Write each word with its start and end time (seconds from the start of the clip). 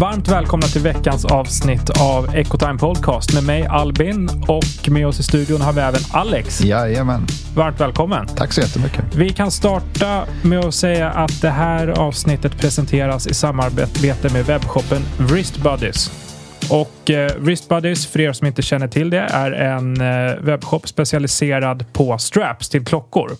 Varmt 0.00 0.28
välkomna 0.28 0.66
till 0.66 0.80
veckans 0.80 1.24
avsnitt 1.24 1.90
av 2.00 2.34
Ecotime 2.34 2.78
Podcast 2.78 3.34
med 3.34 3.44
mig 3.44 3.66
Albin 3.66 4.30
och 4.48 4.90
med 4.90 5.06
oss 5.06 5.20
i 5.20 5.22
studion 5.22 5.60
har 5.60 5.72
vi 5.72 5.80
även 5.80 6.00
Alex. 6.12 6.60
Jajamän. 6.60 7.26
Varmt 7.56 7.80
välkommen. 7.80 8.26
Tack 8.26 8.52
så 8.52 8.60
jättemycket. 8.60 9.14
Vi 9.14 9.28
kan 9.28 9.50
starta 9.50 10.24
med 10.42 10.64
att 10.64 10.74
säga 10.74 11.10
att 11.10 11.42
det 11.42 11.50
här 11.50 11.88
avsnittet 11.88 12.58
presenteras 12.58 13.26
i 13.26 13.34
samarbete 13.34 14.32
med 14.32 14.46
webbshoppen 14.46 15.02
Wrist 15.18 15.62
Buddies. 15.62 16.29
Och 16.70 17.10
eh, 17.10 17.30
Wrist 17.38 17.68
Buddies, 17.68 18.06
för 18.06 18.20
er 18.20 18.32
som 18.32 18.46
inte 18.46 18.62
känner 18.62 18.88
till 18.88 19.10
det, 19.10 19.20
är 19.20 19.52
en 19.52 20.00
eh, 20.00 20.36
webbshop 20.40 20.88
specialiserad 20.88 21.92
på 21.92 22.18
straps 22.18 22.68
till 22.68 22.84
klockor. 22.84 23.30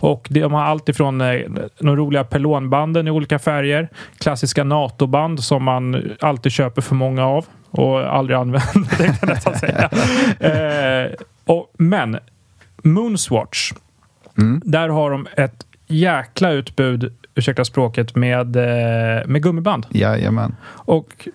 Och 0.00 0.26
de 0.30 0.52
har 0.52 0.62
allt 0.62 0.88
ifrån 0.88 1.20
eh, 1.20 1.40
de 1.78 1.96
roliga 1.96 2.24
pelonbanden 2.24 3.08
i 3.08 3.10
olika 3.10 3.38
färger, 3.38 3.88
klassiska 4.18 4.64
NATO-band 4.64 5.44
som 5.44 5.64
man 5.64 6.12
alltid 6.20 6.52
köper 6.52 6.82
för 6.82 6.94
många 6.94 7.26
av 7.26 7.46
och 7.70 8.16
aldrig 8.16 8.36
använder, 8.36 8.96
tänkte 8.96 9.18
jag 9.20 9.28
nästan 9.28 9.58
säga. 9.58 9.90
eh, 11.04 11.12
och, 11.44 11.72
men 11.78 12.18
Moonswatch, 12.82 13.72
där 14.64 14.88
har 14.88 15.10
de 15.10 15.26
ett 15.36 15.66
jäkla 15.86 16.50
utbud, 16.50 17.12
ursäkta 17.34 17.64
språket, 17.64 18.16
med, 18.16 18.56
eh, 18.56 19.26
med 19.26 19.42
gummiband. 19.42 19.86
Jajamän. 19.90 20.56
Och 20.66 21.28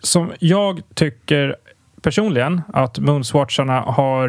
som 0.00 0.32
jag 0.38 0.80
tycker 0.94 1.56
personligen 2.02 2.62
att 2.72 2.98
Moonswatcharna 2.98 3.80
har... 3.80 4.28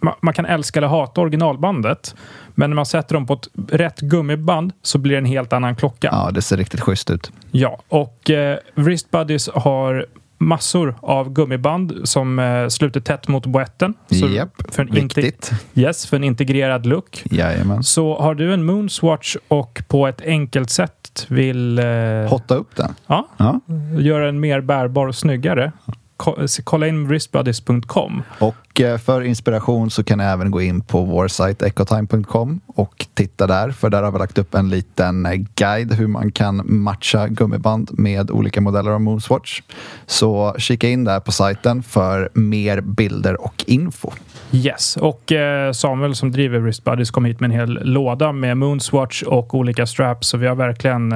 ma- 0.00 0.14
Man 0.20 0.34
kan 0.34 0.46
älska 0.46 0.80
eller 0.80 0.88
hata 0.88 1.20
originalbandet, 1.20 2.14
men 2.54 2.70
när 2.70 2.74
man 2.74 2.86
sätter 2.86 3.14
dem 3.14 3.26
på 3.26 3.32
ett 3.34 3.48
rätt 3.68 4.00
gummiband 4.00 4.72
så 4.82 4.98
blir 4.98 5.12
det 5.12 5.18
en 5.18 5.24
helt 5.24 5.52
annan 5.52 5.76
klocka. 5.76 6.08
Ja, 6.12 6.30
det 6.30 6.42
ser 6.42 6.56
riktigt 6.56 6.80
schysst 6.80 7.10
ut. 7.10 7.32
Ja, 7.50 7.78
och 7.88 8.30
eh, 8.30 8.58
Wrist 8.74 9.10
Buddies 9.10 9.48
har 9.54 10.06
massor 10.38 10.94
av 11.02 11.32
gummiband 11.32 12.00
som 12.04 12.38
eh, 12.38 12.68
sluter 12.68 13.00
tätt 13.00 13.28
mot 13.28 13.46
boetten. 13.46 13.94
Japp, 14.08 14.74
för 14.74 14.82
en 14.82 14.96
inte- 14.96 15.20
viktigt. 15.20 15.50
Yes, 15.74 16.06
för 16.06 16.16
en 16.16 16.24
integrerad 16.24 16.86
look. 16.86 17.22
Jajamän. 17.30 17.82
Så 17.84 18.18
har 18.20 18.34
du 18.34 18.54
en 18.54 18.64
Moonswatch 18.64 19.36
och 19.48 19.82
på 19.88 20.06
ett 20.06 20.20
enkelt 20.20 20.70
sätt 20.70 21.03
vill 21.28 21.78
eh, 21.78 21.84
Hotta 22.28 22.54
upp 22.54 22.76
den. 22.76 22.94
ja, 23.06 23.28
Ja. 23.36 23.60
göra 23.98 24.26
den 24.26 24.40
mer 24.40 24.60
bärbar 24.60 25.06
och 25.06 25.14
snyggare, 25.14 25.72
ko- 26.16 26.36
kolla 26.64 26.86
in 26.86 27.06
wristbuddies.com. 27.08 28.22
Och 28.38 28.73
eh, 28.80 28.98
för 28.98 29.22
inspiration 29.22 29.90
så 29.90 30.04
kan 30.04 30.18
ni 30.18 30.24
även 30.24 30.50
gå 30.50 30.62
in 30.62 30.80
på 30.80 31.04
vår 31.04 31.28
sajt 31.28 31.62
ecotime.com 31.62 32.60
och 32.66 33.06
titta 33.14 33.46
där. 33.46 33.70
För 33.70 33.90
där 33.90 34.02
har 34.02 34.12
vi 34.12 34.18
lagt 34.18 34.38
upp 34.38 34.54
en 34.54 34.68
liten 34.68 35.26
eh, 35.26 35.32
guide 35.54 35.92
hur 35.92 36.06
man 36.06 36.32
kan 36.32 36.62
matcha 36.64 37.28
gummiband 37.28 37.90
med 37.92 38.30
olika 38.30 38.60
modeller 38.60 38.90
av 38.90 39.00
Moonswatch. 39.00 39.62
Så 40.06 40.54
kika 40.58 40.88
in 40.88 41.04
där 41.04 41.20
på 41.20 41.32
sajten 41.32 41.82
för 41.82 42.28
mer 42.34 42.80
bilder 42.80 43.40
och 43.40 43.64
info. 43.66 44.10
Yes, 44.52 44.96
och 44.96 45.32
eh, 45.32 45.72
Samuel 45.72 46.14
som 46.14 46.32
driver 46.32 46.58
Wrist 46.58 46.84
Buddies 46.84 47.10
kom 47.10 47.24
hit 47.24 47.40
med 47.40 47.50
en 47.50 47.56
hel 47.56 47.78
låda 47.82 48.32
med 48.32 48.56
Moonswatch 48.56 49.22
och 49.22 49.54
olika 49.54 49.86
straps. 49.86 50.28
Så 50.28 50.36
vi 50.36 50.46
har 50.46 50.54
verkligen 50.54 51.14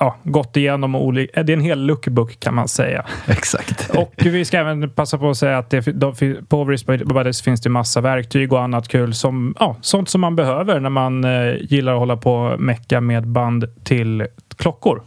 ja, 0.00 0.16
gått 0.22 0.56
igenom 0.56 0.94
olika... 0.94 1.42
Det 1.42 1.52
är 1.52 1.56
en 1.56 1.62
hel 1.62 1.86
lookbook 1.86 2.40
kan 2.40 2.54
man 2.54 2.68
säga. 2.68 3.04
Exakt. 3.26 3.90
Och 3.90 4.14
vi 4.16 4.44
ska 4.44 4.58
även 4.58 4.90
passa 4.90 5.18
på 5.18 5.30
att 5.30 5.36
säga 5.36 5.58
att 5.58 5.70
det, 5.70 5.80
de, 5.80 6.14
på 6.48 6.64
Wrist 6.84 7.04
Buddies 7.04 7.42
finns 7.42 7.60
det 7.60 7.68
massa 7.68 8.00
verktyg 8.00 8.52
och 8.52 8.62
annat 8.62 8.88
kul 8.88 9.14
som 9.14 9.54
ja, 9.60 9.76
sånt 9.80 10.08
som 10.08 10.20
man 10.20 10.36
behöver 10.36 10.80
när 10.80 10.90
man 10.90 11.24
eh, 11.24 11.54
gillar 11.60 11.92
att 11.92 11.98
hålla 11.98 12.16
på 12.16 12.34
och 12.34 12.60
mecka 12.60 13.00
med 13.00 13.26
band 13.26 13.64
till 13.84 14.26
klockor. 14.56 15.02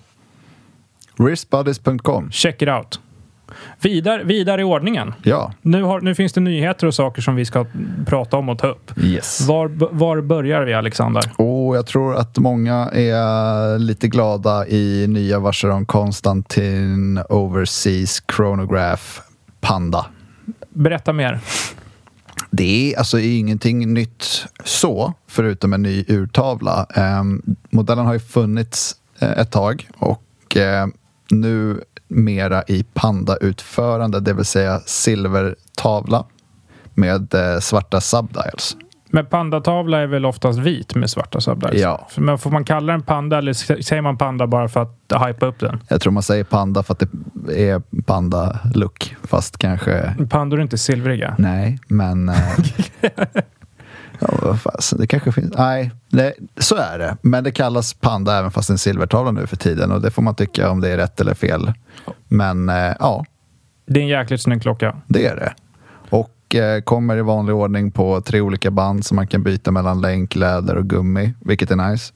Wristbuddies.com. 1.18 2.32
Check 2.32 2.62
it 2.62 2.70
out. 2.70 3.00
Vidare, 3.82 4.24
vidare 4.24 4.62
i 4.62 4.64
ordningen. 4.64 5.14
Ja. 5.24 5.54
Nu, 5.62 5.84
har, 5.84 6.02
nu 6.02 6.16
finns 6.16 6.34
det 6.34 6.42
nyheter 6.42 6.88
och 6.88 6.96
saker 6.96 7.22
som 7.22 7.36
vi 7.36 7.46
ska 7.46 7.66
prata 8.06 8.38
om 8.38 8.50
och 8.50 8.58
ta 8.58 8.68
upp. 8.68 8.92
Yes. 8.98 9.48
Var, 9.48 9.68
var 9.92 10.22
börjar 10.22 10.62
vi, 10.62 10.74
Alexander? 10.74 11.24
Och 11.36 11.76
jag 11.76 11.86
tror 11.86 12.16
att 12.16 12.38
många 12.38 12.90
är 12.94 13.80
lite 13.80 14.08
glada 14.08 14.68
i 14.68 15.06
nya 15.08 15.40
Vacheron 15.40 15.86
Constantin 15.86 17.20
Overseas 17.30 18.24
Chronograph 18.36 19.04
Panda. 19.62 20.06
Berätta 20.80 21.14
mer. 21.14 21.40
Det 22.52 22.94
är 22.94 23.00
alltså 23.00 23.20
ingenting 23.20 23.94
nytt 23.94 24.46
så, 24.64 25.14
förutom 25.28 25.74
en 25.74 25.82
ny 25.82 26.06
urtavla. 26.08 26.86
Eh, 26.96 27.24
modellen 27.70 28.06
har 28.06 28.14
ju 28.14 28.20
funnits 28.20 28.96
eh, 29.20 29.32
ett 29.32 29.52
tag 29.52 29.90
och 29.98 30.58
eh, 30.58 30.88
nu 31.30 31.84
mera 32.08 32.64
i 32.68 32.86
pandautförande, 32.94 34.20
det 34.20 34.34
vill 34.34 34.46
säga 34.46 34.80
silvertavla 34.86 36.26
med 36.94 37.34
eh, 37.34 37.60
svarta 37.60 38.02
subdials. 38.02 38.78
Men 39.12 39.26
pandatavla 39.26 39.98
är 40.00 40.08
väl 40.08 40.26
oftast 40.26 40.60
vit 40.60 40.96
med 40.96 41.10
svarta 41.10 41.42
subdials? 41.42 41.76
Ja. 41.82 42.08
Men 42.18 42.38
får 42.38 42.52
man 42.52 42.66
kalla 42.66 42.92
den 42.94 43.02
panda 43.02 43.38
eller 43.38 43.54
säger 43.82 44.02
man 44.02 44.18
panda 44.18 44.48
bara 44.48 44.68
för 44.68 44.82
att 44.82 45.28
hypa 45.28 45.46
upp 45.46 45.60
den? 45.60 45.80
Jag 45.88 46.02
tror 46.02 46.14
man 46.14 46.24
säger 46.24 46.44
panda 46.44 46.84
för 46.84 46.94
att 46.94 47.00
det 47.34 47.70
är 47.70 47.82
panda-look, 48.06 49.16
fast 49.24 49.58
kanske 49.58 50.16
Pandor 50.30 50.58
är 50.58 50.62
inte 50.62 50.78
silvriga. 50.78 51.36
Nej, 51.38 51.80
men... 51.88 52.30
eh, 52.30 52.36
ja, 54.20 54.58
det 54.98 55.08
kanske 55.08 55.32
finns... 55.32 55.54
Nej, 55.58 55.92
det, 56.10 56.34
så 56.58 56.76
är 56.76 57.00
det. 57.00 57.18
Men 57.22 57.44
det 57.44 57.52
kallas 57.52 57.94
panda 57.94 58.38
även 58.40 58.52
fast 58.52 58.68
det 58.68 58.72
är 58.72 58.74
en 58.74 58.78
silvertavla 58.78 59.32
nu 59.32 59.48
för 59.48 59.56
tiden 59.58 59.92
och 59.92 60.02
det 60.02 60.12
får 60.12 60.22
man 60.22 60.36
tycka 60.36 60.70
om 60.70 60.82
det 60.82 60.90
är 60.90 60.98
rätt 60.98 61.22
eller 61.22 61.34
fel. 61.34 61.74
Men 62.28 62.70
eh, 62.70 62.94
ja, 63.00 63.26
Det 63.88 64.00
är 64.00 64.04
en 64.04 64.08
jäkligt 64.10 64.42
snygg 64.42 64.62
klocka. 64.62 64.96
det 65.08 65.28
är 65.28 65.36
det. 65.36 65.54
Och 66.50 66.56
eh, 66.56 66.82
kommer 66.82 67.18
i 67.18 67.22
vanlig 67.22 67.56
ordning 67.56 67.92
på 67.92 68.22
tre 68.22 68.42
olika 68.42 68.72
band 68.72 69.06
som 69.06 69.16
man 69.16 69.28
kan 69.28 69.44
byta 69.44 69.72
mellan 69.72 70.02
länk, 70.02 70.36
läder 70.36 70.76
och 70.76 70.86
gummi, 70.90 71.34
vilket 71.40 71.72
är 71.72 71.76
nice. 71.92 72.14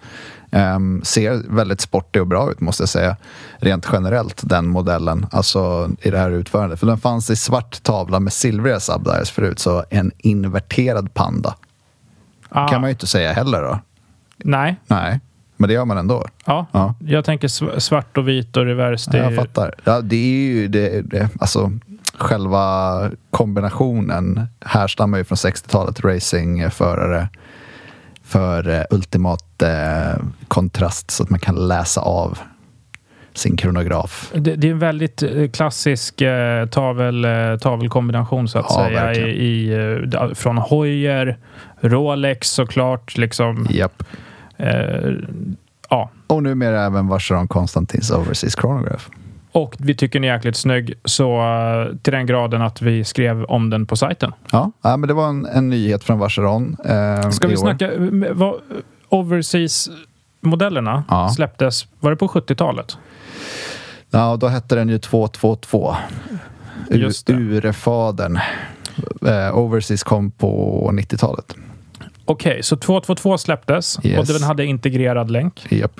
Ehm, 0.51 1.01
ser 1.03 1.41
väldigt 1.49 1.81
sportig 1.81 2.21
och 2.21 2.27
bra 2.27 2.51
ut 2.51 2.59
måste 2.61 2.81
jag 2.83 2.89
säga. 2.89 3.15
Rent 3.57 3.87
generellt, 3.93 4.41
den 4.49 4.67
modellen. 4.67 5.25
Alltså 5.31 5.89
i 6.01 6.09
det 6.09 6.17
här 6.17 6.31
utförandet. 6.31 6.79
För 6.79 6.87
den 6.87 6.97
fanns 6.97 7.29
i 7.29 7.35
svart 7.35 7.83
tavla 7.83 8.19
med 8.19 8.33
silvriga 8.33 8.79
subdials 8.79 9.31
förut, 9.31 9.59
så 9.59 9.83
en 9.89 10.11
inverterad 10.17 11.13
panda. 11.13 11.55
Ah, 12.49 12.67
kan 12.67 12.81
man 12.81 12.89
ju 12.89 12.91
inte 12.91 13.07
säga 13.07 13.33
heller 13.33 13.61
då. 13.61 13.79
Nej. 14.37 14.75
Nej, 14.87 15.19
men 15.57 15.67
det 15.67 15.73
gör 15.73 15.85
man 15.85 15.97
ändå. 15.97 16.25
Ja. 16.45 16.65
Ja. 16.71 16.95
Jag 16.99 17.25
tänker 17.25 17.47
sv- 17.47 17.79
svart 17.79 18.17
och 18.17 18.27
vit 18.27 18.57
och 18.57 18.65
revers. 18.65 19.05
Det 19.05 19.17
Ja, 19.17 19.23
jag 19.23 19.35
fattar. 19.35 19.73
Ja, 19.83 20.01
det 20.01 20.15
är 20.15 20.53
ju 20.53 20.67
det, 20.67 21.01
det, 21.01 21.29
alltså 21.39 21.71
själva 22.17 23.11
kombinationen 23.31 24.47
härstammar 24.65 25.17
ju 25.17 25.23
från 25.23 25.35
60-talet 25.35 25.99
racingförare 26.05 27.27
för 28.23 28.69
eh, 28.69 28.81
ultimat 28.89 29.61
eh, 29.61 30.23
kontrast 30.47 31.11
så 31.11 31.23
att 31.23 31.29
man 31.29 31.39
kan 31.39 31.67
läsa 31.67 32.01
av 32.01 32.39
sin 33.33 33.57
kronograf. 33.57 34.31
Det, 34.35 34.55
det 34.55 34.67
är 34.67 34.71
en 34.71 34.79
väldigt 34.79 35.23
eh, 35.23 35.49
klassisk 35.49 36.21
eh, 36.21 36.65
tavel, 36.65 37.25
eh, 37.25 37.57
tavelkombination 37.61 38.47
så 38.47 38.59
att 38.59 38.65
Ja, 38.69 38.75
säga. 38.75 39.13
I, 39.13 39.69
verkligen. 39.69 40.31
i, 40.31 40.35
från 40.35 40.57
Hoyer, 40.57 41.37
Rolex 41.81 42.49
såklart. 42.49 43.17
Liksom, 43.17 43.67
Japp. 43.69 44.03
eh, 44.57 45.11
ja. 45.89 46.09
Och 46.27 46.43
numera 46.43 46.85
även 46.85 47.07
Vacheron 47.07 47.47
Constantins 47.47 48.11
Overseas 48.11 48.55
Chronograph. 48.55 49.09
Och 49.53 49.75
vi 49.79 49.95
tycker 49.95 50.19
den 50.19 50.29
är 50.29 50.33
jäkligt 50.33 50.55
snygg. 50.55 50.93
Så 51.05 51.41
eh, 51.41 51.95
till 52.01 52.13
den 52.13 52.25
graden 52.25 52.61
att 52.61 52.81
vi 52.81 53.03
skrev 53.03 53.43
om 53.43 53.69
den 53.69 53.85
på 53.85 53.95
sajten. 53.95 54.31
Ja, 54.51 54.71
ja 54.81 54.97
men 54.97 55.07
det 55.07 55.13
var 55.13 55.27
en, 55.29 55.45
en 55.45 55.69
nyhet 55.69 56.03
från 56.03 56.19
Vacheron. 56.19 56.77
Eh, 56.85 57.29
Ska 57.29 57.47
vi 57.47 57.53
år. 57.53 57.57
snacka... 57.59 57.91
eh, 57.93 57.99
Vad, 58.31 58.55
Overseas-modellerna 59.09 61.03
Ja. 61.09 61.29
släpptes, 61.29 61.87
var 61.99 62.11
det 62.11 62.17
på 62.17 62.27
70-talet? 62.27 62.97
Ja, 64.09 64.35
då 64.39 64.47
hette 64.47 64.75
den 64.75 64.89
ju 64.89 64.97
222. 64.99 65.95
Just 66.89 67.27
det. 67.27 67.33
Urfadern. 67.33 68.39
Eh, 69.27 69.57
Overseas 69.57 70.03
kom 70.03 70.31
på 70.31 70.89
90-talet. 70.93 71.55
Okej, 72.25 72.63
så 72.63 72.77
222 72.77 73.37
släpptes 73.37 74.05
Yes. 74.05 74.19
och 74.19 74.25
den 74.39 74.43
hade 74.43 74.65
integrerad 74.65 75.31
länk 75.31 75.65
Japp. 75.69 75.99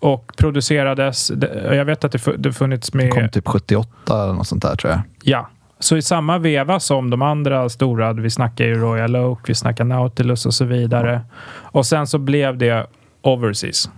Och 0.00 0.32
producerades. 0.36 1.28
det- 1.28 1.74
Jag 1.76 1.84
vet 1.84 2.04
att 2.04 2.12
det 2.12 2.18
fu- 2.18 2.36
det 2.36 2.52
funnits 2.52 2.94
med... 2.94 3.10
Kom 3.12 3.28
typ 3.28 3.48
78 3.48 4.22
eller 4.24 4.32
något 4.32 4.46
sånt 4.46 4.62
där 4.62 4.76
tror 4.76 4.92
jag. 4.92 5.00
Ja, 5.22 5.48
så 5.78 5.96
i 5.96 6.02
samma 6.02 6.38
veva 6.38 6.80
som 6.80 7.10
de 7.10 7.22
andra 7.22 7.68
stora, 7.68 8.12
vi 8.12 8.30
snackar 8.30 8.64
ju 8.64 8.74
Royal 8.74 9.16
Oak, 9.16 9.48
vi 9.48 9.54
snackar 9.54 9.84
Nautilus 9.84 10.46
och 10.46 10.54
så 10.54 10.64
vidare. 10.64 11.20
Och 11.62 11.86
sen 11.86 12.06
så 12.06 12.18
blev 12.18 12.58
det 12.58 12.86
Overseas. 13.22 13.90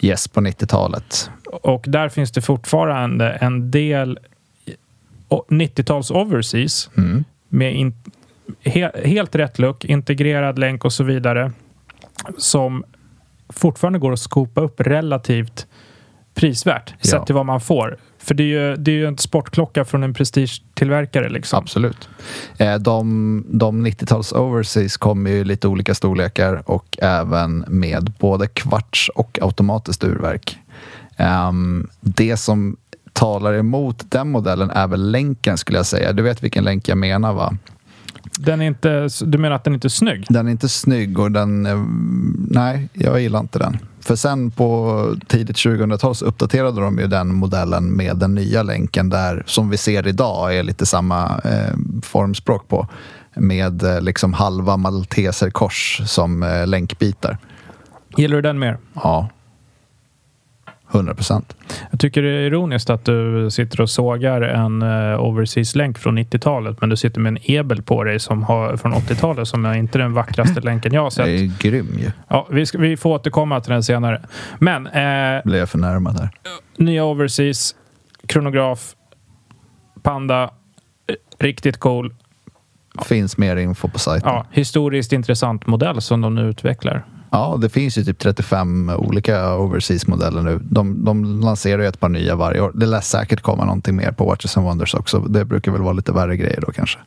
Yes, 0.00 0.28
på 0.28 0.40
90-talet. 0.40 1.30
Och 1.62 1.84
där 1.88 2.08
finns 2.08 2.32
det 2.32 2.40
fortfarande 2.40 3.30
en 3.30 3.70
del 3.70 4.18
o- 5.28 5.44
90-tals 5.48 6.10
Overseas 6.10 6.90
Mm. 6.96 7.24
med 7.48 7.74
in, 7.74 7.94
he, 8.62 8.90
helt 9.04 9.34
rätt 9.34 9.58
look, 9.58 9.84
integrerad 9.84 10.58
länk 10.58 10.84
och 10.84 10.92
så 10.92 11.04
vidare 11.04 11.52
som 12.38 12.84
fortfarande 13.52 13.98
går 13.98 14.12
att 14.12 14.20
skopa 14.20 14.60
upp 14.60 14.80
relativt 14.80 15.66
prisvärt 16.34 16.94
Ja. 17.00 17.10
sett 17.10 17.26
till 17.26 17.34
vad 17.34 17.46
man 17.46 17.60
får. 17.60 17.98
För 18.18 18.34
det 18.34 18.42
är 18.42 18.46
ju, 18.46 18.76
det 18.76 18.90
är 18.90 18.94
ju 18.94 19.06
en 19.06 19.18
sportklocka 19.18 19.84
från 19.84 20.02
en 20.02 20.14
prestigetillverkare 20.14 21.28
liksom. 21.28 21.58
Absolut. 21.58 22.08
Eh, 22.58 22.74
de 22.74 23.44
de 23.48 23.86
90-tals 23.86 24.32
Overseas 24.32 24.96
kommer 24.96 25.30
ju 25.30 25.36
i 25.36 25.44
lite 25.44 25.68
olika 25.68 25.94
storlekar 25.94 26.62
och 26.70 26.98
även 27.02 27.64
med 27.68 28.12
både 28.18 28.46
kvarts 28.46 29.10
och 29.14 29.38
automatiskt 29.42 30.04
urverk. 30.04 30.58
Ehm, 31.16 31.88
det 32.00 32.36
som 32.36 32.76
talar 33.12 33.54
emot 33.54 34.10
den 34.10 34.30
modellen 34.30 34.70
är 34.70 34.86
väl 34.86 35.10
länken 35.10 35.58
skulle 35.58 35.78
jag 35.78 35.86
säga. 35.86 36.12
Du 36.12 36.22
vet 36.22 36.42
vilken 36.42 36.64
länk 36.64 36.88
jag 36.88 36.98
menar 36.98 37.32
va? 37.32 37.54
Den 38.38 38.60
är 38.60 38.66
inte, 38.66 39.08
du 39.24 39.38
menar 39.38 39.56
att 39.56 39.64
den 39.64 39.74
inte 39.74 39.86
är 39.86 39.88
snygg? 39.88 40.26
Den 40.28 40.46
är 40.46 40.50
inte 40.50 40.68
snygg 40.68 41.18
och 41.18 41.30
den... 41.32 41.66
eh, 41.66 41.84
Nej, 42.50 42.88
jag 42.92 43.20
gillar 43.20 43.40
inte 43.40 43.58
den. 43.58 43.78
För 44.00 44.16
sen 44.16 44.50
på 44.50 45.16
tidigt 45.26 45.56
2000-tal 45.56 46.14
så 46.14 46.24
uppdaterade 46.24 46.80
de 46.80 46.98
ju 46.98 47.06
den 47.06 47.34
modellen 47.34 47.96
med 47.96 48.16
den 48.16 48.34
nya 48.34 48.62
länken 48.62 49.08
där 49.10 49.42
som 49.46 49.70
vi 49.70 49.76
ser 49.76 50.06
idag 50.06 50.56
är 50.56 50.62
lite 50.62 50.86
samma 50.86 51.40
eh, 51.44 51.74
formspråk 52.02 52.68
på. 52.68 52.88
Med 53.34 53.82
eh, 53.82 54.00
liksom 54.00 54.32
halva 54.32 54.76
malteserkors 54.76 56.02
som 56.06 56.42
eh, 56.42 56.66
länkbitar. 56.66 57.38
Gillar 58.16 58.36
du 58.36 58.42
den 58.42 58.58
mer? 58.58 58.78
Ja. 58.94 59.28
100 60.92 61.14
procent. 61.14 61.56
Jag 61.90 62.00
tycker 62.00 62.22
det 62.22 62.28
är 62.28 62.40
ironiskt 62.40 62.90
att 62.90 63.04
du 63.04 63.48
sitter 63.50 63.80
och 63.80 63.90
sågar 63.90 64.40
en 64.40 64.82
uh, 64.82 65.20
Overseas-länk 65.20 65.98
från 65.98 66.18
90-talet 66.18 66.80
men 66.80 66.88
du 66.90 66.96
sitter 66.96 67.20
med 67.20 67.30
en 67.30 67.38
Ebel 67.42 67.82
på 67.82 68.04
dig 68.04 68.20
som 68.20 68.42
har, 68.42 68.76
från 68.76 68.94
80-talet 68.94 69.48
som 69.48 69.64
är 69.64 69.74
inte 69.74 69.98
den 69.98 70.12
vackraste 70.12 70.60
länken 70.64 70.92
jag 70.92 71.02
har 71.02 71.24
Det 71.24 71.32
är 71.32 71.48
sett. 71.48 71.58
grym 71.58 71.98
ju. 71.98 72.10
Ja, 72.28 72.46
vi, 72.50 72.66
ska, 72.66 72.78
vi 72.78 72.96
får 72.96 73.10
återkomma 73.10 73.60
till 73.60 73.72
den 73.72 73.82
senare. 73.82 74.22
Men 74.58 74.86
eh, 74.86 75.42
Blev 75.44 75.58
jag 75.58 75.68
förnärmad 75.70 76.18
här. 76.20 76.30
nya 76.76 77.04
Overseas, 77.04 77.74
kronograf, 78.26 78.94
Panda, 80.02 80.42
eh, 80.42 80.48
riktigt 81.38 81.76
cool. 81.76 82.14
Finns 83.04 83.38
mer 83.38 83.56
info 83.56 83.88
på 83.88 83.98
sajten. 83.98 84.28
Ja, 84.30 84.46
historiskt 84.50 85.12
intressant 85.12 85.66
modell 85.66 86.00
som 86.00 86.20
de 86.20 86.34
nu 86.34 86.42
utvecklar. 86.48 87.04
Ja, 87.32 87.58
det 87.60 87.68
finns 87.68 87.98
ju 87.98 88.04
typ 88.04 88.18
35 88.18 88.90
olika 88.96 89.54
overseas-modeller 89.56 90.42
nu. 90.42 90.58
De, 90.62 91.04
de 91.04 91.40
lanserar 91.40 91.82
ju 91.82 91.88
ett 91.88 92.00
par 92.00 92.08
nya 92.08 92.36
varje 92.36 92.60
år. 92.60 92.72
Det 92.74 92.86
lär 92.86 93.00
säkert 93.00 93.40
komma 93.40 93.64
någonting 93.64 93.96
mer 93.96 94.12
på 94.12 94.24
Watches 94.24 94.56
and 94.56 94.66
Wonders 94.66 94.94
också. 94.94 95.18
Det 95.20 95.44
brukar 95.44 95.72
väl 95.72 95.82
vara 95.82 95.92
lite 95.92 96.12
värre 96.12 96.36
grejer 96.36 96.60
då 96.66 96.72
kanske. 96.72 96.98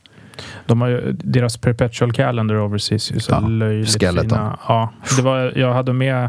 De 0.66 0.80
har 0.80 0.88
ju, 0.88 1.12
deras 1.12 1.56
perpetual 1.56 2.12
calendar 2.12 2.56
overseas 2.66 3.10
är 3.10 3.18
så 3.18 3.32
Ja, 3.32 3.40
löjligt 3.48 4.00
skeleton. 4.02 4.28
fina. 4.30 4.58
Ja, 4.68 4.92
det 5.16 5.22
var, 5.22 5.52
jag 5.56 5.72
hade 5.74 5.92
med 5.92 6.28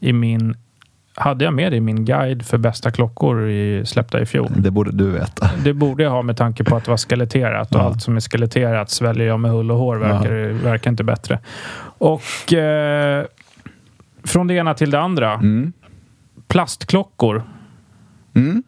i 0.00 0.12
min 0.12 0.54
hade 1.18 1.44
jag 1.44 1.54
med 1.54 1.72
det 1.72 1.76
i 1.76 1.80
min 1.80 2.04
guide 2.04 2.46
för 2.46 2.58
bästa 2.58 2.90
klockor 2.90 3.48
i, 3.48 3.82
släppta 3.86 4.20
i 4.20 4.26
fjol. 4.26 4.52
Det 4.56 4.70
borde 4.70 4.92
du 4.92 5.10
veta. 5.10 5.50
Det 5.64 5.72
borde 5.72 6.02
jag 6.02 6.10
ha 6.10 6.22
med 6.22 6.36
tanke 6.36 6.64
på 6.64 6.76
att 6.76 6.84
det 6.84 6.90
var 6.90 6.98
skeletterat 6.98 7.74
och 7.74 7.80
Ja. 7.80 7.84
allt 7.84 8.02
som 8.02 8.16
är 8.16 8.20
skeletterat 8.20 8.90
sväljer 8.90 9.26
jag 9.26 9.40
med 9.40 9.50
hull 9.50 9.70
och 9.70 9.78
hår. 9.78 9.96
Verkar, 9.96 10.52
verkar 10.62 10.90
inte 10.90 11.04
bättre. 11.04 11.38
Och 11.98 12.52
eh, 12.52 13.24
från 14.26 14.46
det 14.46 14.54
ena 14.54 14.74
till 14.74 14.90
det 14.90 15.00
andra. 15.00 15.32
Mm. 15.34 15.72
Plastklockor. 16.48 17.42
Mm. 18.34 18.62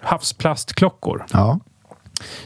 Havsplastklockor. 0.00 1.24
Ja. 1.32 1.60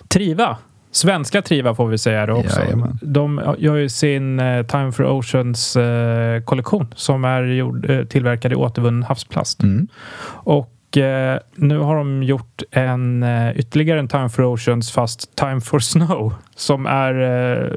Triva. 0.08 0.58
Svenska 0.92 1.42
Triva 1.42 1.74
får 1.74 1.86
vi 1.86 1.98
säga 1.98 2.26
det 2.26 2.32
också. 2.32 2.60
Jajamän. 2.60 2.98
De 3.02 3.54
gör 3.58 3.76
ju 3.76 3.88
sin 3.88 4.40
eh, 4.40 4.66
Time 4.66 4.92
for 4.92 5.04
Oceans 5.04 5.76
eh, 5.76 6.42
kollektion 6.42 6.86
som 6.96 7.24
är 7.24 7.42
gjord, 7.42 7.90
eh, 7.90 8.04
tillverkad 8.04 8.52
i 8.52 8.54
återvunnen 8.54 9.02
havsplast. 9.02 9.62
Mm. 9.62 9.88
Och 10.28 10.96
eh, 10.96 11.38
nu 11.54 11.78
har 11.78 11.96
de 11.96 12.22
gjort 12.22 12.62
en 12.70 13.22
eh, 13.22 13.58
ytterligare 13.58 13.98
en 13.98 14.08
Time 14.08 14.28
for 14.28 14.44
Oceans 14.44 14.92
fast 14.92 15.36
Time 15.36 15.60
for 15.60 15.78
Snow 15.78 16.34
som 16.56 16.86
är 16.86 17.20
eh, 17.20 17.68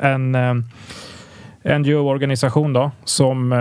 en 0.00 0.36
NGO-organisation 1.64 2.72
då 2.72 2.90
som 3.04 3.52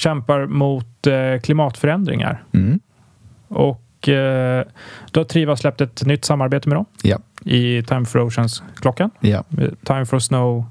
kämpar 0.00 0.46
mot 0.46 1.06
eh, 1.06 1.40
klimatförändringar. 1.42 2.44
Mm. 2.52 2.80
Och 3.48 4.08
eh, 4.08 4.64
då 5.10 5.20
har 5.20 5.24
Triva 5.24 5.56
släppt 5.56 5.80
ett 5.80 6.06
nytt 6.06 6.24
samarbete 6.24 6.68
med 6.68 6.76
dem 6.78 6.84
Ja. 7.02 7.18
i 7.44 7.82
Time 7.82 8.04
for 8.04 8.20
Oceans-klockan. 8.20 9.10
Ja. 9.20 9.44
Time 9.84 10.06
for 10.06 10.18
Snow 10.18 10.64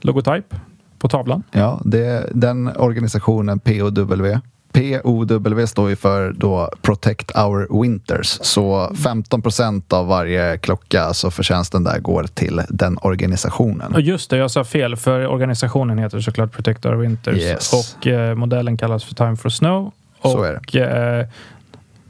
logotyp 0.00 0.54
på 0.98 1.08
tavlan. 1.08 1.42
Ja, 1.50 1.80
det, 1.84 2.30
den 2.34 2.76
organisationen 2.76 3.58
POW. 3.58 4.38
POW 4.72 5.66
står 5.66 5.88
ju 5.90 5.96
för 5.96 6.32
då 6.32 6.70
Protect 6.82 7.36
Our 7.36 7.82
Winters. 7.82 8.26
Så 8.42 8.94
15 9.04 9.42
procent 9.42 9.92
av 9.92 10.06
varje 10.06 10.58
klocka, 10.58 11.14
så 11.14 11.30
förtjänsten 11.30 11.84
där 11.84 11.98
går 11.98 12.24
till 12.34 12.60
den 12.68 12.98
organisationen. 13.02 13.94
Och 13.94 14.00
just 14.00 14.30
det, 14.30 14.36
jag 14.36 14.50
sa 14.50 14.64
fel 14.64 14.96
för 14.96 15.26
organisationen 15.26 15.98
heter 15.98 16.20
såklart 16.20 16.52
Protect 16.52 16.86
Our 16.86 16.94
Winters 16.94 17.36
Yes. 17.38 17.72
och 17.72 18.06
eh, 18.06 18.34
modellen 18.34 18.76
kallas 18.76 19.04
för 19.04 19.14
Time 19.14 19.36
for 19.36 19.48
Snow. 19.48 19.92
Och, 20.20 20.30
Så 20.30 20.42
är 20.42 20.60
det. 20.72 20.80
Eh, 20.80 21.26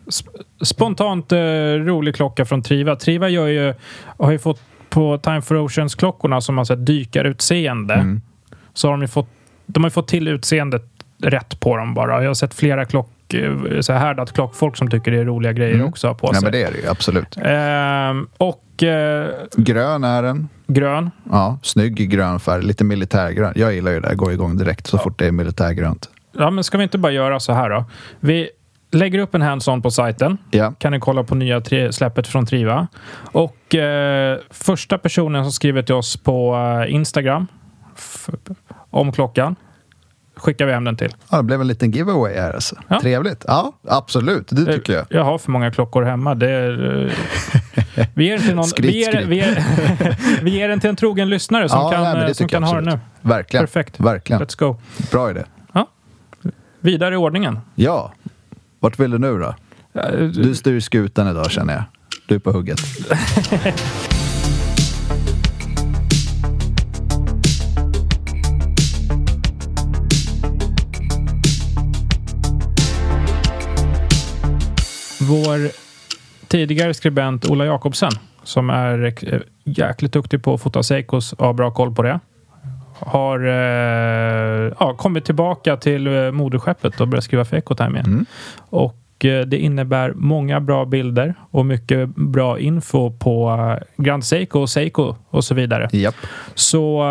sp- 0.07 0.65
spontant 0.65 1.33
eh, 1.33 1.39
rolig 1.85 2.15
klocka 2.15 2.45
från 2.45 2.63
Triva. 2.63 2.97
Triva 2.97 3.29
gör 3.29 3.47
ju, 3.47 3.75
har 4.19 4.31
ju 4.31 4.39
fått 4.39 4.61
på 4.91 5.19
Time 5.19 5.43
for 5.43 5.57
Oceans-klockorna 5.57 6.41
som 6.41 6.59
har 6.59 6.65
sett 6.65 6.87
dykarutseende 6.87 7.95
Mm. 7.95 8.21
så 8.75 8.89
har 8.89 8.93
de 8.93 9.01
ju 9.03 9.09
fått, 9.09 9.29
de 9.67 9.83
har 9.83 9.91
fått 9.91 10.09
till 10.09 10.29
utseendet 10.29 10.85
rätt 11.23 11.61
på 11.61 11.77
dem 11.77 11.95
bara. 11.95 12.23
Jag 12.23 12.29
har 12.31 12.35
sett 12.35 12.55
flera 12.55 12.85
klock, 12.85 13.35
eh, 13.35 13.81
så 13.81 13.93
här 13.93 14.01
härdat 14.01 14.33
klockfolk 14.33 14.77
som 14.77 14.91
tycker 14.91 15.11
det 15.11 15.19
är 15.21 15.25
roliga 15.25 15.53
grejer 15.53 15.75
Mm. 15.75 15.87
också 15.87 16.15
på 16.15 16.27
Nej, 16.27 16.35
sig. 16.35 16.43
men 16.43 16.53
det 16.53 16.63
är 16.63 16.73
det 16.73 16.79
ju 16.79 16.89
absolut. 16.89 17.37
Ehm, 17.43 18.29
och 18.37 18.83
eh, 18.83 19.29
Grön 19.57 20.05
är 20.05 20.23
den. 20.23 20.49
grön. 20.67 21.11
Ja, 21.31 21.59
snygg 21.63 22.11
grön 22.11 22.41
färg. 22.41 22.63
Lite 22.63 22.85
militärgrön. 22.85 23.53
Jag 23.57 23.75
gillar 23.75 23.93
ju 23.93 24.01
det. 24.01 24.15
Går 24.15 24.33
igång 24.33 24.57
direkt 24.57 24.87
så 24.87 24.99
fort 24.99 25.19
det 25.19 25.27
är 25.27 25.33
militärgrönt. 25.33 26.09
Ja, 26.39 26.51
men 26.51 26.65
ska 26.65 26.79
vi 26.79 26.83
inte 26.85 26.99
bara 26.99 27.13
göra 27.13 27.41
så 27.41 27.53
här 27.53 27.71
då? 27.71 27.85
Vi 28.21 28.49
lägger 28.93 29.19
upp 29.19 29.35
en 29.35 29.43
hands-on 29.43 29.83
på 29.83 29.91
sajten. 29.91 30.39
Ja. 30.51 30.73
Kan 30.79 30.93
ni 30.93 31.01
kolla 31.01 31.25
på 31.25 31.35
nya 31.35 31.61
tri- 31.61 31.91
släppet 31.93 32.27
från 32.27 32.47
Triva. 32.47 32.87
Och 33.33 33.75
eh, 33.75 34.39
första 34.51 34.99
personen 34.99 35.45
som 35.45 35.53
skriver 35.53 35.83
till 35.83 35.95
oss 35.95 36.17
på 36.17 36.57
eh, 36.87 36.95
Instagram 36.95 37.47
f- 37.97 38.29
om 38.91 39.13
klockan 39.13 39.57
skickar 40.39 40.67
vi 40.67 40.73
hem 40.73 40.85
den 40.85 40.97
till. 40.97 41.15
ja, 41.31 41.37
det 41.37 41.43
blev 41.43 41.61
en 41.61 41.67
liten 41.67 41.91
giveaway 41.91 42.35
här 42.35 42.53
alltså. 42.53 42.77
Ja. 42.89 43.01
Trevligt. 43.01 43.45
Ja, 43.49 43.73
absolut. 43.89 44.49
Det 44.51 44.73
tycker 44.73 44.93
jag. 44.93 45.07
Jag 45.11 45.25
har 45.25 45.39
för 45.39 45.51
många 45.51 45.71
klockor 45.71 46.03
hemma. 46.03 46.35
Det 46.35 46.51
är, 46.51 47.07
eh, 47.07 48.07
vi, 48.15 48.25
ger 48.27 48.39
till 48.39 48.55
någon, 48.55 48.69
vi, 48.79 48.99
ger, 48.99 49.25
vi, 49.27 49.37
ger, 49.37 49.65
vi 50.43 50.51
ger 50.51 50.69
den 50.69 50.81
till 50.81 50.91
en 50.91 50.97
trogen 50.97 51.31
lyssnare 51.31 51.69
som 51.69 51.79
Ja, 51.79 51.91
kan, 51.91 52.03
nej, 52.03 52.27
eh, 52.27 52.33
som 52.33 52.49
kan 52.49 52.63
ha 52.63 52.75
den 52.75 52.85
nu. 52.85 52.99
Verkligen. 53.21 53.67
Perfekt. 53.67 54.01
Verkligen. 54.01 54.43
Let's 54.43 54.59
go. 54.59 54.81
Bra 55.11 55.31
idé. 55.31 55.45
Vidare 56.81 57.15
i 57.15 57.17
ordningen. 57.17 57.59
Ja. 57.75 58.13
Vart 58.81 58.99
vill 59.01 59.11
du 59.11 59.19
nu 59.19 59.39
då? 59.39 59.55
Eh, 60.01 60.19
Du 60.21 60.55
styr 60.55 60.81
skutan 60.81 61.29
idag 61.29 61.51
känner 61.51 61.75
jag. 61.75 61.83
Du 62.29 62.35
är 62.35 62.39
på 62.39 62.53
hugget. 62.53 62.79
Vår 75.29 75.71
tidigare 76.49 76.95
skribent 76.95 77.51
Ola 77.51 77.65
Jakobsen, 77.65 78.11
som 78.43 78.71
är 78.71 79.05
eh, 79.33 79.41
jäkligt 79.65 80.13
duktig 80.13 80.43
på 80.43 80.55
att 80.55 80.63
fota 80.63 80.83
Seikos 80.83 81.33
och 81.33 81.47
har 81.47 81.53
bra 81.53 81.71
koll 81.71 81.95
på 81.95 82.03
det, 82.03 82.21
har 83.01 83.41
eh, 83.47 84.73
ja, 84.81 84.95
kommit 84.99 85.25
tillbaka 85.25 85.77
till 85.77 86.07
eh, 86.07 86.31
moderskeppet 86.31 87.01
och 87.01 87.09
börjat 87.09 87.25
skriva 87.25 87.45
för 87.45 87.57
Ecotime 87.57 87.99
igen. 87.99 88.07
Mm. 88.07 88.27
Och 88.59 89.25
eh, 89.25 89.47
det 89.47 89.59
innebär 89.59 90.13
många 90.15 90.61
bra 90.61 90.85
bilder 90.85 91.35
och 91.51 91.67
mycket 91.67 92.09
bra 92.09 92.59
info 92.59 93.11
på 93.19 93.59
Grand 93.97 94.25
Seiko 94.25 94.61
och 94.61 94.71
Seiko 94.71 95.15
och 95.31 95.45
så 95.45 95.55
vidare. 95.55 95.89
Japp. 95.93 96.15
Så 96.55 97.05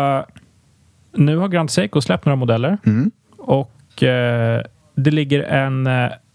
nu 1.12 1.36
har 1.36 1.48
Grand 1.48 1.70
Seiko 1.70 2.00
släppt 2.00 2.24
några 2.24 2.36
modeller 2.36 2.78
Mm. 2.86 3.10
och 3.38 4.02
eh, 4.02 4.62
det 4.94 5.10
ligger 5.10 5.42
en 5.42 5.88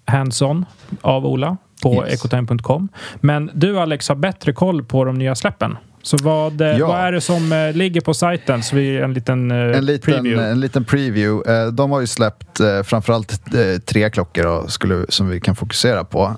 hands-on 0.05 0.65
av 1.01 1.25
Ola 1.25 1.57
på 1.83 2.05
Yes. 2.07 2.13
ecotime.com. 2.13 2.89
Men 3.21 3.51
du 3.53 3.79
Alex 3.79 4.09
har 4.09 4.15
bättre 4.15 4.53
koll 4.53 4.83
på 4.83 5.05
de 5.05 5.15
nya 5.15 5.35
släppen. 5.35 5.77
Så 6.05 6.17
vad, 6.17 6.61
eh, 6.61 6.67
Ja. 6.77 6.87
vad 6.87 6.99
är 6.99 7.11
det 7.11 7.21
som 7.21 7.51
eh, 7.51 7.73
ligger 7.73 8.01
på 8.01 8.13
sajten? 8.13 8.63
Så 8.63 8.75
vi 8.75 8.97
en 8.97 9.13
liten, 9.13 9.51
eh, 9.51 9.57
En 9.57 9.85
liten, 9.85 10.13
preview. 10.13 10.51
en 10.51 10.59
liten 10.59 10.85
preview. 10.85 11.71
De 11.71 11.91
har 11.91 12.01
ju 12.01 12.07
släppt 12.07 12.59
framförallt 12.85 13.41
tre 13.85 14.09
klockor 14.09 14.43
då, 14.43 14.67
skulle, 14.67 15.05
som 15.09 15.27
vi 15.29 15.39
kan 15.39 15.55
fokusera 15.55 16.03
på. 16.03 16.35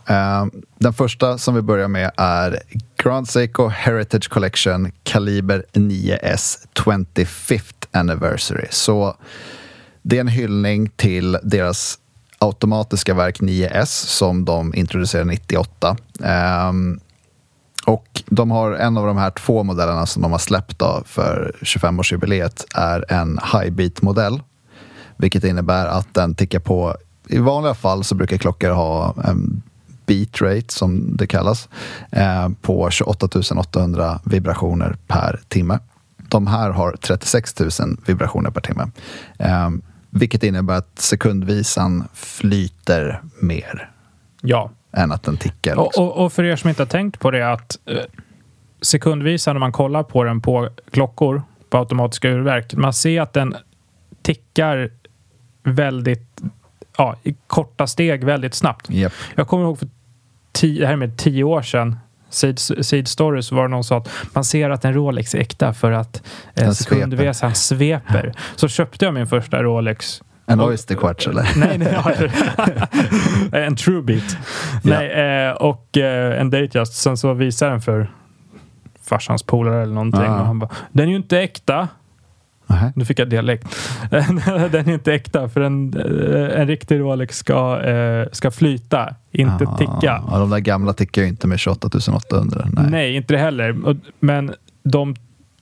Den 0.80 0.94
första 0.94 1.38
som 1.38 1.56
vi 1.56 1.62
börjar 1.62 1.88
med 1.88 2.12
är 2.18 2.60
Grand 3.04 3.28
Seiko 3.30 3.68
Heritage 3.68 4.30
Collection 4.30 4.92
Kaliber 5.04 5.66
9S 5.74 6.56
25th 6.76 7.74
Anniversary. 7.92 8.66
Så 8.70 9.16
det 10.02 10.16
är 10.18 10.22
en 10.22 10.28
hyllning 10.28 10.90
till 10.90 11.38
deras 11.44 11.98
automatiska 12.40 13.14
verk 13.14 13.40
9S 13.40 14.06
som 14.06 14.46
de 14.46 14.76
introducerade 14.76 15.30
98. 15.30 15.98
Um, 16.70 17.00
och 17.86 18.24
de 18.26 18.52
har 18.52 18.72
en 18.72 18.98
av 18.98 19.08
de 19.08 19.18
här 19.18 19.32
två 19.32 19.64
modellerna 19.64 20.06
som 20.06 20.22
de 20.22 20.32
har 20.32 20.40
släppt 20.40 20.80
då 20.80 21.04
för 21.06 21.56
25-årsjubileet 21.62 22.66
är 22.76 23.12
en 23.12 23.40
high 23.54 23.72
beat 23.72 24.02
modell 24.02 24.42
Vilket 25.18 25.44
innebär 25.44 25.86
att 25.86 26.14
den 26.14 26.36
tickar 26.36 26.60
på, 26.60 26.96
i 27.28 27.38
vanliga 27.38 27.74
fall 27.74 28.04
så 28.04 28.16
brukar 28.16 28.38
klockor 28.38 28.70
ha 28.70 29.16
en 29.24 29.64
beat 30.06 30.42
rate 30.42 30.74
som 30.74 31.18
det 31.18 31.28
kallas 31.28 31.70
eh, 32.12 32.50
på 32.62 32.90
28 32.90 33.28
800 33.58 34.20
vibrationer 34.24 34.98
per 35.08 35.42
timme. 35.48 35.80
De 36.30 36.48
här 36.48 36.70
har 36.70 36.92
36 36.92 37.60
000 37.60 37.70
vibrationer 38.06 38.52
per 38.52 38.62
timme. 38.62 38.92
Eh, 39.40 39.70
vilket 40.16 40.44
innebär 40.44 40.74
att 40.78 41.00
sekundvisan 41.00 42.08
flyter 42.14 43.22
mer 43.42 43.92
Ja. 44.42 44.72
än 44.92 45.12
att 45.12 45.24
den 45.24 45.38
tickar. 45.38 45.76
Och, 45.76 45.84
liksom. 45.86 46.04
och, 46.04 46.26
och 46.26 46.34
för 46.34 46.44
er 46.44 46.56
som 46.56 46.70
inte 46.70 46.82
har 46.82 46.88
tänkt 46.88 47.20
på 47.20 47.32
det 47.32 47.52
att 47.52 47.80
eh, 47.86 47.98
sekundvisan 48.82 49.56
när 49.56 49.60
man 49.60 49.72
kollar 49.72 50.04
på 50.04 50.24
den 50.24 50.42
på 50.42 50.70
klockor 50.92 51.44
på 51.70 51.78
automatiska 51.78 52.30
urverk, 52.30 52.74
man 52.74 52.94
ser 52.94 53.22
att 53.22 53.34
den 53.34 53.56
tickar 54.22 54.90
väldigt 55.64 56.42
ja, 56.98 57.16
i 57.24 57.36
korta 57.48 57.88
steg 57.88 58.24
väldigt 58.24 58.54
snabbt. 58.54 58.90
Japp. 58.90 59.14
Jag 59.36 59.48
kommer 59.48 59.64
ihåg 59.64 59.80
för 59.80 59.88
tio, 60.52 60.80
det 60.80 60.86
här 60.86 60.94
är 60.94 60.98
med 60.98 61.18
tio 61.18 61.44
år 61.44 61.62
sedan 61.62 61.96
Seed, 62.36 62.60
Seed 62.60 63.08
Stories 63.08 63.52
var 63.52 63.62
det 63.62 63.68
någon 63.68 63.84
som 63.84 64.04
sa 64.04 64.10
att 64.10 64.36
man 64.36 64.44
ser 64.44 64.70
att 64.70 64.86
en 64.86 64.94
Rolex 64.94 65.36
är 65.36 65.40
äkta 65.40 65.74
för 65.74 65.92
att 65.92 66.24
eh, 66.56 66.72
sekundvisan 66.72 67.56
sveper. 67.56 68.34
Så 68.56 68.68
köpte 68.68 69.06
jag 69.06 69.14
min 69.14 69.28
första 69.28 69.64
Rolex 69.64 70.22
En 70.46 70.62
Oyster 70.62 70.96
Quartz 70.96 71.28
eller? 71.28 71.48
Nej, 71.56 71.78
nej 71.78 71.98
en 73.66 73.76
true 73.76 74.02
beat. 74.02 74.38
Nej, 74.84 75.12
eh, 75.12 75.52
och 75.52 75.98
eh, 75.98 76.42
en 76.42 76.50
Datejust. 76.50 76.94
Sen 76.94 77.18
så 77.18 77.34
visade 77.34 77.72
den 77.72 77.82
för 77.82 78.12
farsans 79.04 79.44
polare 79.44 79.84
eller 79.84 79.94
någonting. 79.94 80.22
Ah. 80.22 80.40
Och 80.40 80.46
han 80.46 80.60
bara, 80.60 80.70
den 80.92 81.06
är 81.06 81.10
ju 81.10 81.16
inte 81.16 81.40
äkta. 81.40 81.88
Nähä. 82.68 82.94
Nu 82.96 83.06
fick 83.06 83.20
jag 83.20 83.30
dialekt. 83.30 83.68
den 84.72 84.90
är 84.90 84.94
inte 84.94 85.14
äkta 85.14 85.50
för 85.50 85.62
en, 85.62 85.94
eh, 85.94 86.60
en 86.60 86.68
riktig 86.68 87.00
Rolex 87.00 87.38
ska, 87.38 87.82
eh, 87.82 88.28
ska 88.32 88.52
flyta, 88.52 89.16
inte 89.32 89.66
Ah, 89.68 89.78
ticka. 89.78 90.24
Ja, 90.32 90.40
de 90.40 90.50
där 90.50 90.60
gamla 90.60 90.94
tickar 90.94 91.22
ju 91.22 91.28
inte 91.28 91.48
med 91.48 91.60
28 91.60 91.88
800. 92.16 92.68
Nej. 92.74 92.86
Nej. 92.90 93.16
inte 93.16 93.34
det 93.34 93.40
heller. 93.40 93.96
Men 94.20 94.54
de 94.84 95.16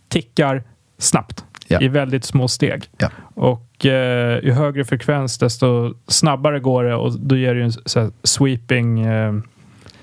tickar 0.10 0.63
snabbt 0.98 1.43
Ja. 1.67 1.81
i 1.81 1.88
väldigt 1.88 2.25
små 2.25 2.48
steg. 2.48 2.83
Ja. 2.98 3.10
Och 3.36 3.86
eh, 3.86 4.43
ju 4.43 4.51
högre 4.51 4.86
frekvens 4.86 5.38
desto 5.38 5.93
snabbare 6.07 6.60
går 6.60 6.83
det 6.83 6.95
och 6.95 7.19
då 7.19 7.38
ger 7.38 7.53
det 7.53 7.60
ju 7.60 7.65
en 7.65 8.12
sweeping... 8.24 9.00
Eh, 9.00 9.33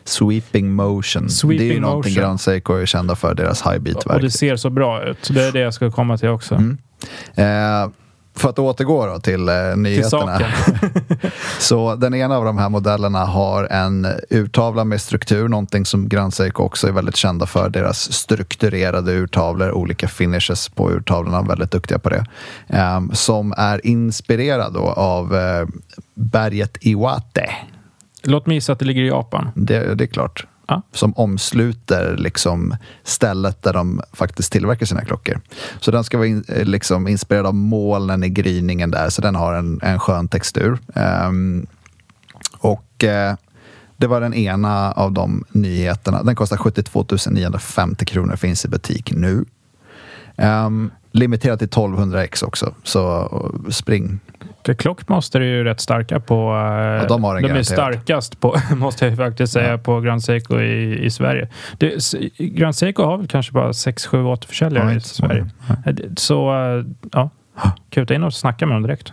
Sweeping 0.05 0.73
motion. 0.73 1.29
Sweeping 1.29 1.59
det 1.59 1.73
är 1.73 1.75
ju 1.75 1.81
någonting 1.81 2.11
motion. 2.13 2.23
Grand 2.23 2.41
Seiko 2.41 2.75
är 2.75 2.87
kända 2.87 3.17
för, 3.17 3.35
deras 3.35 3.67
high 3.67 3.79
beat 3.79 4.05
och 4.05 4.21
det 4.21 4.31
ser 4.31 4.57
så 4.57 4.71
bra 4.71 5.05
ut. 5.05 5.19
Så 5.23 5.33
det 5.33 5.45
är 5.45 5.53
det 5.53 5.61
jag 5.61 5.75
ska 5.75 5.91
komma 5.91 6.19
till 6.19 6.29
också. 6.29 6.55
Mm. 6.55 6.79
Eh, 7.35 7.89
för 8.37 8.49
att 8.49 8.59
återgå 8.59 9.07
då 9.07 9.19
till 9.19 9.49
eh, 9.49 9.55
Till 9.73 9.79
nyheterna. 9.83 10.39
saken. 10.39 10.51
Så 11.59 11.95
den 11.95 12.15
ena 12.15 12.37
av 12.37 12.45
de 12.45 12.59
här 12.59 12.69
modellerna 12.69 13.25
har 13.25 13.65
en 13.65 14.07
urtavla 14.31 14.85
med 14.85 15.01
struktur, 15.01 15.49
någonting 15.49 15.85
som 15.87 16.09
Grand 16.09 16.35
Seiko 16.35 16.63
också 16.63 16.89
är 16.89 16.93
väldigt 16.93 17.17
kända 17.17 17.47
för. 17.47 17.69
Deras 17.69 18.13
strukturerade 18.13 19.13
urtavlor, 19.13 19.73
olika 19.73 20.09
finishes 20.09 20.69
på 20.69 20.91
urtavlorna, 20.91 21.43
väldigt 21.43 21.71
duktiga 21.71 21.99
på 21.99 22.09
det. 22.09 22.27
Eh, 22.69 23.01
som 23.13 23.55
är 23.57 23.87
inspirerad 23.87 24.73
då 24.75 24.89
av 24.89 25.37
eh, 25.37 25.67
berget 26.15 26.77
Iwate. 26.81 27.51
Låt 28.23 28.47
mig 28.47 28.57
gissa 28.57 28.73
att 28.73 28.79
det 28.79 28.85
ligger 28.85 29.03
i 29.03 29.09
Japan. 29.09 29.51
Det, 29.55 29.95
det 29.95 30.05
är 30.05 30.09
klart. 30.09 30.47
Ja. 30.71 30.83
Som 30.93 31.13
omsluter 31.17 32.17
liksom 32.17 32.77
stället 33.03 33.63
där 33.63 33.73
de 33.73 34.01
faktiskt 34.13 34.53
tillverkar 34.53 34.87
sina 34.87 35.05
klockor. 35.05 35.41
Så 35.81 35.91
den 35.91 36.05
ska 36.05 36.19
vara 36.19 36.29
in, 36.29 36.45
eh, 36.49 36.65
liksom 36.65 37.09
inspirerad 37.09 37.47
av 37.47 37.55
molnen 37.55 38.25
i 38.25 38.29
gryningen 38.29 38.91
där, 38.91 39.11
så 39.11 39.23
den 39.23 39.35
har 39.35 39.55
en, 39.55 39.81
en 39.83 39.99
skön 39.99 40.29
textur. 40.29 40.79
Um, 41.29 41.67
och 42.59 43.05
eh, 43.05 43.35
det 43.97 44.07
var 44.07 44.21
den 44.21 44.35
ena 44.35 44.93
av 44.93 45.13
de 45.13 45.45
nyheterna. 45.51 46.23
Den 46.23 46.35
kostar 46.35 46.57
72 46.57 47.07
950 47.31 48.05
kronor, 48.05 48.37
finns 48.37 48.65
i 48.65 48.69
butik 48.69 49.13
nu. 49.13 49.45
Um, 50.37 50.91
limiterat 51.13 51.59
till 51.59 51.69
1200 51.69 52.25
x 52.25 52.43
också, 52.43 52.75
så 52.83 53.29
spring. 53.71 54.21
För 54.67 54.75
Clockmaster 54.75 55.41
är 55.41 55.45
ju 55.45 55.65
rätt 55.65 55.81
starka 55.81 56.21
på... 56.21 56.35
Eh, 57.03 57.07
de 57.09 57.25
har 57.25 57.37
en 57.37 57.45
är 57.45 57.49
garanterat. 57.49 57.67
starkast 57.67 58.41
på, 58.41 58.57
måste 58.77 59.07
jag 59.07 59.17
faktiskt 59.17 59.53
säga, 59.53 59.71
Ja. 59.71 59.79
på 59.79 60.01
Grand 60.01 60.23
Seiko 60.25 60.61
i, 60.61 61.05
i 61.05 61.11
Sverige. 61.11 61.49
Det, 61.79 61.95
Grand 62.39 62.77
Seiko 62.77 63.03
har 63.03 63.17
väl 63.19 63.29
kanske 63.29 63.53
bara 63.53 63.73
6, 63.73 64.07
7 64.07 64.23
återförsäljare 64.25 64.91
Ja, 64.91 64.97
i 64.97 65.01
Sverige. 65.01 65.47
det- 65.85 66.19
Så 66.21 66.51
eh, 66.79 66.85
ja, 67.13 67.31
kuta 67.91 68.15
in 68.15 68.23
och 68.23 68.35
snacka 68.35 68.67
med 68.67 68.75
dem 68.77 68.83
direkt. 68.83 69.13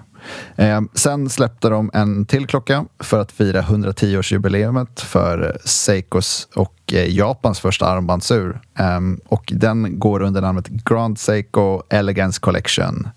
Eh, 0.56 0.82
sen 0.94 1.30
släppte 1.30 1.70
de 1.70 1.92
en 1.94 2.25
till 2.25 2.48
klocka 2.48 2.86
för 3.00 3.20
att 3.22 3.32
fira 3.32 3.62
110-årsjubileumet 3.62 5.01
för 5.01 5.58
Seikos 5.66 6.48
och 6.56 6.75
eh, 6.94 7.16
Japans 7.16 7.60
första 7.60 7.86
armbandsur. 7.86 8.60
Eh, 8.80 9.00
och 9.27 9.44
den 9.56 10.00
går 10.00 10.22
under 10.22 10.42
namnet 10.42 10.68
Grand 10.68 11.20
Seiko 11.20 11.82
Elegance 11.89 12.39
Collection. 12.42 13.08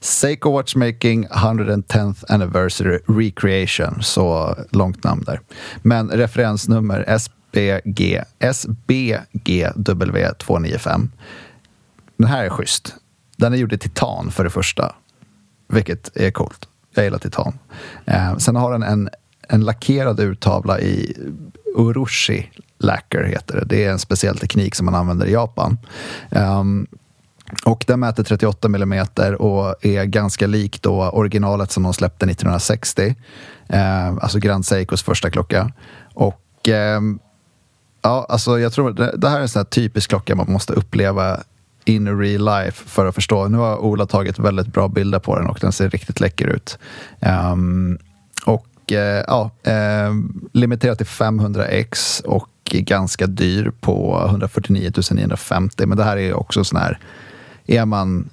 Seiko 0.00 0.50
Watchmaking 0.50 1.28
110th 1.28 2.24
Anniversary 2.28 2.98
Recreation, 3.06 4.02
så 4.02 4.56
långt 4.70 5.04
namn 5.04 5.22
där. 5.26 5.40
Men 5.82 6.10
referensnummer 6.10 7.18
SBG, 7.18 8.22
SBGW295. 8.38 11.08
Den 12.16 12.28
här 12.28 12.44
är 12.44 12.50
schysst. 12.50 12.94
Den 13.36 13.52
är 13.52 13.56
gjord 13.56 13.72
i 13.72 13.78
titan 13.78 14.30
för 14.30 14.44
det 14.44 14.50
första 14.50 14.94
vilket 15.68 16.16
är 16.16 16.30
coolt. 16.30 16.68
Jag 16.94 17.04
gillar 17.04 17.18
titan. 17.18 17.58
Eh, 18.04 18.36
sen 18.36 18.56
har 18.56 18.72
den 18.72 18.82
en, 18.82 19.08
en 19.48 19.64
lackerad 19.64 20.20
urtavla 20.20 20.80
i 20.80 21.16
urushi 21.76 22.50
lacquer 22.78 23.24
heter 23.24 23.56
det. 23.56 23.64
Det 23.64 23.84
är 23.84 23.90
en 23.90 23.98
speciell 23.98 24.38
teknik 24.38 24.74
som 24.74 24.84
man 24.84 24.94
använder 24.94 25.26
i 25.26 25.32
Japan. 25.32 25.78
Ehm, 26.30 26.86
och 27.64 27.84
den 27.86 28.00
mäter 28.00 28.24
38 28.24 28.68
millimeter 28.68 29.42
och 29.42 29.84
är 29.84 30.04
ganska 30.04 30.46
lik 30.46 30.82
då 30.82 31.10
originalet 31.10 31.72
som 31.72 31.82
de 31.82 31.94
släppte 31.94 32.26
1960. 32.26 33.14
Eh, 33.68 34.08
alltså 34.08 34.38
Grand 34.38 34.66
Seikos 34.66 35.02
första 35.02 35.30
klocka. 35.30 35.72
Och 36.14 36.68
eh, 36.68 37.00
Ja, 38.06 38.26
alltså 38.28 38.58
jag 38.58 38.72
tror 38.72 38.90
det, 38.92 39.16
det 39.16 39.28
här 39.28 39.36
är 39.36 39.42
en 39.42 39.48
sån 39.48 39.60
här 39.60 39.64
typisk 39.64 40.10
klocka 40.10 40.34
man 40.34 40.52
måste 40.52 40.72
uppleva 40.72 41.40
in 41.84 42.18
real 42.18 42.44
life 42.44 42.84
för 42.88 43.06
att 43.06 43.14
förstå. 43.14 43.48
Nu 43.48 43.58
har 43.58 43.78
Ola 43.78 44.06
tagit 44.06 44.38
väldigt 44.38 44.66
bra 44.66 44.88
bilder 44.88 45.18
på 45.18 45.38
den 45.38 45.46
och 45.46 45.58
den 45.60 45.72
ser 45.72 45.90
riktigt 45.90 46.20
läcker 46.20 46.46
ut. 46.46 46.78
Um, 47.52 47.98
och 48.44 48.92
eh, 48.92 49.24
ja, 49.26 49.50
ehm, 49.64 50.10
um, 50.10 50.48
limiterad 50.52 50.98
till 50.98 51.06
500x 51.06 52.22
och 52.24 52.50
ganska 52.64 53.26
dyr 53.26 53.72
på 53.80 54.24
149 54.26 54.92
950. 55.10 55.86
Men 55.86 55.98
det 55.98 56.04
här 56.04 56.16
är 56.16 56.34
också 56.34 56.64
sån 56.64 56.78
här, 56.78 56.98
är 57.66 57.86
man 57.86 58.30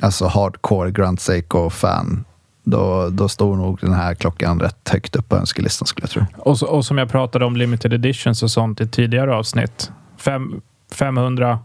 alltså 0.00 0.26
hardcore 0.26 0.90
Grand 0.90 1.20
Seiko-fan 1.20 2.24
då, 2.70 3.08
då 3.10 3.28
står 3.28 3.56
nog 3.56 3.78
den 3.80 3.92
här 3.92 4.14
klockan 4.14 4.60
rätt 4.60 4.88
högt 4.88 5.16
upp 5.16 5.28
på 5.28 5.36
önskelistan 5.36 5.86
skulle 5.86 6.02
jag 6.02 6.10
tro. 6.10 6.22
Och, 6.36 6.58
så, 6.58 6.66
och 6.66 6.84
som 6.84 6.98
jag 6.98 7.08
pratade 7.08 7.44
om 7.44 7.56
limited 7.56 7.92
editions 7.92 8.42
och 8.42 8.50
sånt 8.50 8.80
i 8.80 8.88
tidigare 8.88 9.34
avsnitt. 9.34 9.90
Fem, 10.16 10.60
500, 10.92 11.58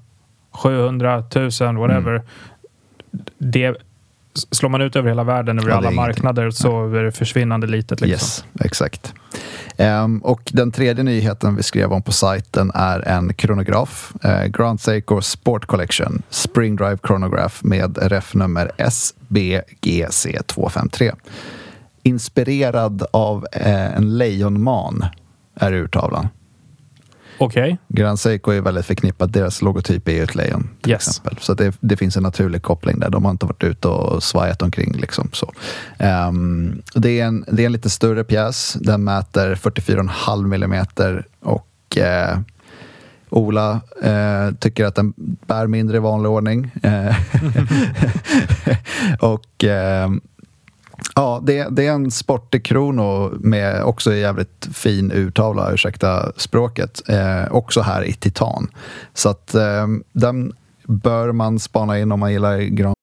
700, 0.52 1.18
1000, 1.20 1.76
whatever. 1.78 2.12
Mm. 2.12 2.26
Det 3.38 3.76
slår 4.52 4.70
man 4.70 4.82
ut 4.82 4.96
över 4.96 5.10
hela 5.10 5.24
världen, 5.24 5.60
över 5.60 5.70
Ja, 5.70 5.76
alla 5.76 5.92
marknader, 5.92 6.52
så 6.52 6.88
är 6.88 7.04
det 7.04 7.12
försvinnande 7.12 7.68
litet. 7.68 8.02
Liksom. 8.02 8.12
Yes, 8.12 8.46
exakt. 8.60 9.14
Um, 9.78 10.20
och 10.20 10.42
den 10.54 10.72
tredje 10.72 11.04
nyheten 11.04 11.56
vi 11.56 11.64
skrev 11.64 11.94
om 11.94 12.02
på 12.02 12.12
sajten 12.12 12.72
är 12.74 13.08
en 13.08 13.34
kronograf. 13.34 14.14
Uh, 14.26 14.46
Grand 14.46 14.82
Seiko 14.82 15.22
Sport 15.22 15.66
Collection 15.66 16.22
Spring 16.30 16.76
Drive 16.76 16.98
Chronograph 17.08 17.56
med 17.62 17.98
RF-nummer 17.98 18.72
SBGC253. 18.78 21.12
Inspirerad 22.04 23.06
av 23.12 23.38
uh, 23.38 23.98
en 23.98 24.18
lejonman 24.18 25.06
är 25.56 25.74
urtavlan. 25.74 26.28
Okej. 27.38 27.64
Okay. 27.64 27.78
Grand 27.88 28.20
Seiko 28.20 28.52
är 28.52 28.62
väldigt 28.62 28.86
förknippat. 28.86 29.34
Deras 29.34 29.62
logotyp 29.62 30.08
är 30.08 30.12
ju 30.12 30.24
ett 30.24 30.36
lejon. 30.36 30.70
Till 30.82 30.92
yes. 30.92 31.08
exempel. 31.08 31.38
Så 31.40 31.54
det, 31.54 31.78
det, 31.80 31.98
finns 31.98 32.18
en 32.18 32.24
naturlig 32.24 32.62
koppling 32.62 33.00
där. 33.00 33.10
De 33.10 33.26
har 33.26 33.32
inte 33.32 33.46
varit 33.46 33.64
ute 33.64 33.88
och 33.88 34.24
svajat 34.24 34.62
omkring. 34.62 34.94
Liksom, 34.94 35.30
så. 35.34 35.54
Um, 36.00 36.82
det, 36.96 37.20
är 37.20 37.26
en, 37.26 37.46
det 37.48 37.62
är 37.62 37.66
en 37.66 37.72
lite 37.72 37.90
större 37.90 38.24
pjäs. 38.24 38.78
Den 38.80 39.04
mäter 39.04 39.56
44,5 39.56 40.48
millimeter 40.48 41.26
och 41.40 41.98
uh, 41.98 42.40
Ola 43.34 43.82
eh, 44.04 44.52
tycker 44.60 44.86
att 44.86 44.96
den 44.96 45.14
bär 45.48 45.68
mindre 45.68 45.98
i 45.98 46.00
vanlig 46.00 46.32
ordning. 46.32 46.72
Eh, 46.84 47.16
och 49.20 49.64
eh, 49.64 50.10
Ja, 51.16 51.42
det, 51.44 51.68
det, 51.72 51.88
är 51.88 51.92
en 51.92 52.12
sportig 52.12 52.66
krono 52.66 53.32
med 53.40 53.84
också 53.84 54.14
jävligt 54.14 54.68
fin 54.74 55.12
urtavla, 55.12 55.72
ursäkta 55.72 56.32
språket. 56.38 57.02
Eh, 57.10 57.52
också 57.52 57.82
här 57.82 58.04
i 58.04 58.14
titan. 58.14 58.68
Så 59.14 59.30
att 59.30 59.56
eh, 59.56 59.88
den 60.12 60.54
bör 60.84 61.32
man 61.32 61.60
spana 61.60 62.00
in 62.00 62.12
om 62.12 62.20
man 62.20 62.32
gillar 62.32 62.58
gran. 62.58 62.94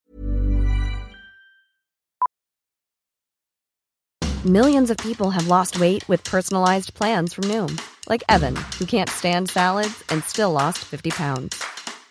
Millions 4.45 4.90
of 4.90 4.97
people 4.97 5.30
have 5.30 5.49
lost 5.49 5.78
weight 5.78 6.09
with 6.09 6.30
personalized 6.30 6.95
plans 6.95 7.35
from 7.35 7.45
Noom. 7.45 7.78
Like 8.09 8.25
Evan, 8.28 8.57
who 8.78 8.87
can't 8.87 9.09
stand 9.09 9.50
salads 9.50 10.02
and 10.09 10.25
still 10.25 10.50
lost 10.52 10.78
50 10.78 11.11
pounds. 11.11 11.62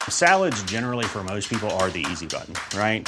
Salads 0.08 0.64
generally 0.64 1.06
for 1.06 1.24
most 1.24 1.50
people 1.50 1.70
are 1.72 1.90
the 1.90 2.06
easy 2.12 2.28
button, 2.28 2.54
right? 2.80 3.08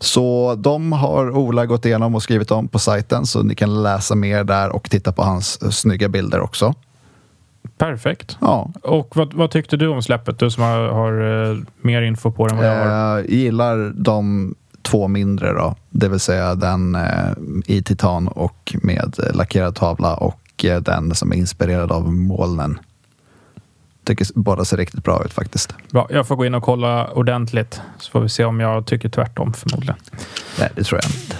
Så 0.00 0.54
de 0.54 0.92
har 0.92 1.30
Ola 1.30 1.66
gått 1.66 1.84
igenom 1.84 2.14
och 2.14 2.22
skrivit 2.22 2.50
om 2.50 2.68
på 2.68 2.78
sajten 2.78 3.26
så 3.26 3.42
ni 3.42 3.54
kan 3.54 3.82
läsa 3.82 4.14
mer 4.14 4.44
där 4.44 4.70
och 4.70 4.90
titta 4.90 5.12
på 5.12 5.22
hans 5.22 5.58
eh, 5.62 5.70
snygga 5.70 6.08
bilder 6.08 6.40
också. 6.40 6.74
Perfekt. 7.78 8.36
Ja. 8.40 8.70
Och 8.82 9.16
vad, 9.16 9.34
vad 9.34 9.50
tyckte 9.50 9.76
du 9.76 9.88
om 9.88 10.02
släppet? 10.02 10.38
Du 10.38 10.50
som 10.50 10.62
har, 10.62 10.88
har 10.88 11.22
uh, 11.22 11.58
mer 11.80 12.02
info 12.02 12.30
på 12.30 12.46
det 12.46 12.52
än 12.52 12.56
vad 12.56 12.66
jag 12.66 12.84
har. 12.84 13.18
Uh, 13.18 13.30
gillar 13.30 13.92
de 13.96 14.54
två 14.82 15.08
mindre 15.08 15.52
då. 15.52 15.74
Det 15.90 16.08
vill 16.08 16.20
säga 16.20 16.54
den 16.54 16.96
i 17.66 17.82
titan 17.82 18.28
och 18.28 18.76
med 18.82 19.16
lackerad 19.34 19.74
tavla 19.74 20.14
och 20.14 20.64
den 20.82 21.14
som 21.14 21.32
är 21.32 21.36
inspirerad 21.36 21.92
av 21.92 22.12
molnen 22.12 22.78
tycker 24.08 24.26
båda 24.34 24.64
ser 24.64 24.76
riktigt 24.76 25.04
bra 25.04 25.22
ut 25.24 25.32
faktiskt. 25.32 25.74
Bra, 25.90 26.06
jag 26.10 26.26
får 26.26 26.36
gå 26.36 26.46
in 26.46 26.54
och 26.54 26.62
kolla 26.62 27.10
ordentligt 27.10 27.80
så 27.98 28.10
får 28.10 28.20
vi 28.20 28.28
se 28.28 28.44
om 28.44 28.60
jag 28.60 28.86
tycker 28.86 29.08
tvärtom 29.08 29.52
förmodligen. 29.52 29.96
Nej, 30.58 30.70
det 30.74 30.84
tror 30.84 31.00
jag 31.02 31.10
inte. 31.10 31.36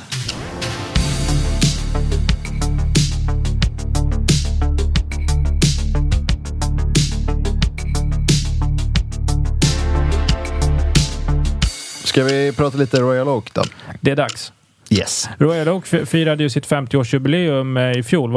Ska 12.04 12.24
vi 12.24 12.52
prata 12.52 12.78
lite 12.78 13.00
Royal 13.00 13.28
Oak 13.28 13.54
då? 13.54 13.62
Det 14.00 14.10
är 14.10 14.16
dags. 14.16 14.52
Yes. 14.90 15.28
Royal 15.38 15.68
Oak 15.68 15.86
firade 15.86 16.42
ju 16.42 16.50
sitt 16.50 16.68
50-årsjubileum 16.68 17.90
eh, 17.90 17.98
i 17.98 18.02
fjol. 18.02 18.30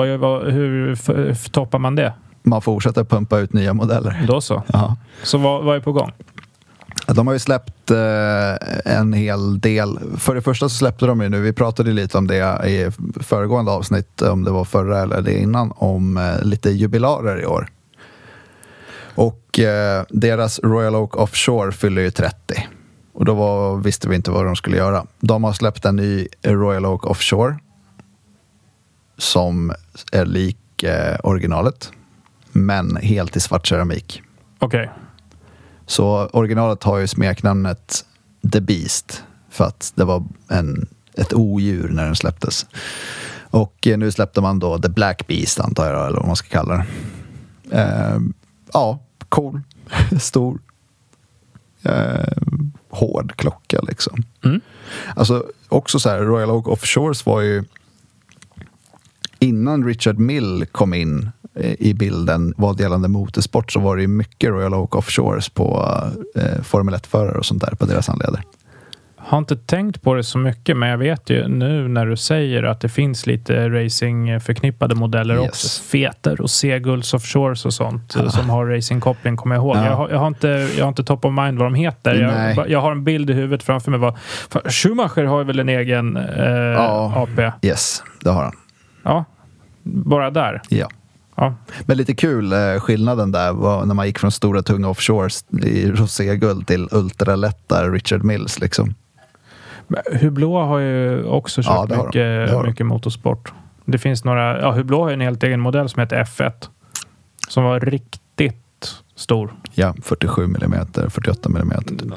Hur 0.51 0.95
toppar 1.49 1.79
man 1.79 1.95
det? 1.95 2.13
Man 2.43 2.61
fortsätter 2.61 3.03
pumpa 3.03 3.39
ut 3.39 3.53
nya 3.53 3.73
modeller. 3.73 4.25
Då 4.27 4.41
så. 4.41 4.63
Ja. 4.73 4.97
Så 5.23 5.37
vad, 5.37 5.63
vad 5.63 5.75
är 5.75 5.79
på 5.79 5.91
gång? 5.91 6.11
De 7.07 7.27
har 7.27 7.33
ju 7.33 7.39
släppt 7.39 7.91
eh, 7.91 8.93
en 8.97 9.13
hel 9.13 9.59
del. 9.59 9.99
För 10.17 10.35
det 10.35 10.41
första 10.41 10.69
så 10.69 10.75
släppte 10.75 11.05
de 11.05 11.21
ju 11.21 11.29
nu, 11.29 11.41
vi 11.41 11.53
pratade 11.53 11.91
lite 11.91 12.17
om 12.17 12.27
det 12.27 12.67
i 12.67 12.91
föregående 13.23 13.71
avsnitt, 13.71 14.21
om 14.21 14.43
det 14.43 14.51
var 14.51 14.65
förra 14.65 15.01
eller 15.01 15.21
det 15.21 15.39
innan, 15.39 15.73
om 15.75 16.17
eh, 16.17 16.43
lite 16.43 16.69
jubilarer 16.69 17.41
i 17.41 17.45
år. 17.45 17.67
Och 19.15 19.59
eh, 19.59 20.03
deras 20.09 20.59
Royal 20.59 20.95
Oak 20.95 21.15
Offshore 21.15 21.71
fyller 21.71 22.01
ju 22.01 22.11
30. 22.11 22.67
Och 23.13 23.25
då 23.25 23.33
var, 23.33 23.77
visste 23.77 24.09
vi 24.09 24.15
inte 24.15 24.31
vad 24.31 24.45
de 24.45 24.55
skulle 24.55 24.77
göra. 24.77 25.05
De 25.19 25.43
har 25.43 25.53
släppt 25.53 25.85
en 25.85 25.95
ny 25.95 26.27
Royal 26.43 26.85
Oak 26.85 27.05
Offshore 27.05 27.55
som 29.17 29.73
är 30.11 30.25
lik 30.25 30.83
eh, 30.83 31.17
originalet 31.23 31.91
men 32.51 32.95
helt 32.95 33.35
i 33.35 33.39
svart 33.39 33.67
keramik. 33.67 34.21
Okej. 34.59 34.81
Okay. 34.81 34.95
Så 35.85 36.29
originalet 36.33 36.83
har 36.83 36.97
ju 36.97 37.07
smeknamnet 37.07 38.05
The 38.51 38.61
Beast 38.61 39.23
för 39.49 39.65
att 39.65 39.91
det 39.95 40.03
var 40.03 40.23
en, 40.47 40.87
ett 41.13 41.33
odjur 41.33 41.89
när 41.89 42.05
den 42.05 42.15
släpptes. 42.15 42.65
Och 43.51 43.87
eh, 43.87 43.97
nu 43.97 44.11
släppte 44.11 44.41
man 44.41 44.59
då 44.59 44.79
The 44.79 44.89
Black 44.89 45.27
Beast 45.27 45.59
antar 45.59 45.89
jag, 45.89 46.07
eller 46.07 46.17
vad 46.17 46.27
man 46.27 46.35
ska 46.35 46.47
kalla 46.47 46.73
det. 46.73 46.85
Eh, 47.77 48.19
ja, 48.73 48.99
cool, 49.29 49.61
stor, 50.19 50.59
eh, 51.83 52.37
hård 52.89 53.33
klocka 53.35 53.81
liksom. 53.81 54.23
Mm. 54.43 54.61
Alltså 55.15 55.45
också 55.69 55.99
så 55.99 56.09
här, 56.09 56.19
Royal 56.19 56.49
Oak 56.51 56.67
Offshores 56.67 57.25
var 57.25 57.41
ju 57.41 57.63
innan 59.39 59.85
Richard 59.85 60.19
Mill 60.19 60.65
kom 60.71 60.93
in 60.93 61.31
i 61.59 61.93
bilden 61.93 62.53
vad 62.57 62.79
gällande 62.79 63.07
motorsport 63.07 63.71
så 63.71 63.79
var 63.79 63.95
det 63.95 64.01
ju 64.01 64.07
mycket 64.07 64.49
Royal 64.49 64.73
Oak 64.73 64.95
Offshores 64.95 65.49
på 65.49 65.97
eh, 66.35 66.61
Formel 66.63 66.95
1-förare 66.95 67.37
och 67.37 67.45
sånt 67.45 67.61
där 67.61 67.75
på 67.75 67.85
deras 67.85 68.07
handleder. 68.07 68.43
Har 69.23 69.37
inte 69.37 69.55
tänkt 69.55 70.01
på 70.01 70.13
det 70.13 70.23
så 70.23 70.37
mycket, 70.37 70.77
men 70.77 70.89
jag 70.89 70.97
vet 70.97 71.29
ju 71.29 71.47
nu 71.47 71.87
när 71.87 72.05
du 72.05 72.17
säger 72.17 72.63
att 72.63 72.81
det 72.81 72.89
finns 72.89 73.27
lite 73.27 73.69
racing-förknippade 73.69 74.95
modeller 74.95 75.35
yes. 75.35 75.49
också. 75.49 75.83
Feter 75.83 76.41
och 76.41 76.49
Segulls 76.49 77.13
Offshores 77.13 77.65
och 77.65 77.73
sånt 77.73 78.13
ja. 78.15 78.29
som 78.29 78.49
har 78.49 78.65
racingkoppling, 78.65 79.37
kommer 79.37 79.55
jag 79.55 79.63
ihåg. 79.63 79.75
Ja. 79.75 79.85
Jag, 79.85 79.95
har, 79.95 80.09
jag, 80.09 80.17
har, 80.17 80.27
inte, 80.27 80.47
jag 80.77 80.85
har 80.85 80.89
inte 80.89 81.03
top 81.03 81.25
of 81.25 81.33
mind 81.33 81.57
vad 81.57 81.65
de 81.65 81.75
heter. 81.75 82.15
Jag, 82.15 82.69
jag, 82.69 82.81
har 82.81 82.91
en 82.91 83.03
bild 83.03 83.29
i 83.29 83.33
huvudet 83.33 83.63
framför 83.63 83.91
mig. 83.91 83.99
Vad, 83.99 84.15
Schumacher 84.65 85.23
har 85.23 85.43
väl 85.43 85.59
en 85.59 85.69
egen 85.69 86.17
eh, 86.17 86.45
ja. 86.45 87.13
AP? 87.15 87.51
Yes, 87.67 88.03
det 88.23 88.29
har 88.29 88.43
han. 88.43 88.53
Ja, 89.03 89.25
bara 89.83 90.31
där. 90.31 90.61
Ja. 90.69 90.89
Ja. 91.35 91.55
Men 91.85 91.97
lite 91.97 92.15
kul 92.15 92.53
eh, 92.53 92.79
skillnaden 92.79 93.31
där 93.31 93.53
var 93.53 93.85
när 93.85 93.93
man 93.93 94.05
gick 94.07 94.19
från 94.19 94.31
stora 94.31 94.61
tunga 94.61 94.89
offshores 94.89 95.45
i 95.63 95.91
roséguld 95.91 96.67
till 96.67 96.87
ultralätta 96.91 97.89
Richard 97.89 98.23
Mills. 98.23 98.59
Liksom. 98.59 98.95
Hublå 100.21 100.61
har 100.61 100.79
ju 100.79 101.23
också 101.23 101.61
kört 101.63 101.89
ja, 101.89 102.03
mycket, 102.05 102.65
mycket 102.65 102.85
motorsport. 102.85 103.53
Det 103.85 103.97
finns 103.97 104.23
några, 104.23 104.61
ja 104.61 104.71
Hublå 104.71 105.03
har 105.03 105.11
en 105.11 105.21
helt 105.21 105.43
egen 105.43 105.59
modell 105.59 105.89
som 105.89 105.99
heter 105.99 106.23
F1. 106.23 106.51
Som 107.47 107.63
var 107.63 107.79
riktigt 107.79 108.20
stor. 109.21 109.53
Ja, 109.73 109.95
47 110.03 110.43
mm, 110.43 110.85
48 111.09 111.49
mm. 111.49 111.71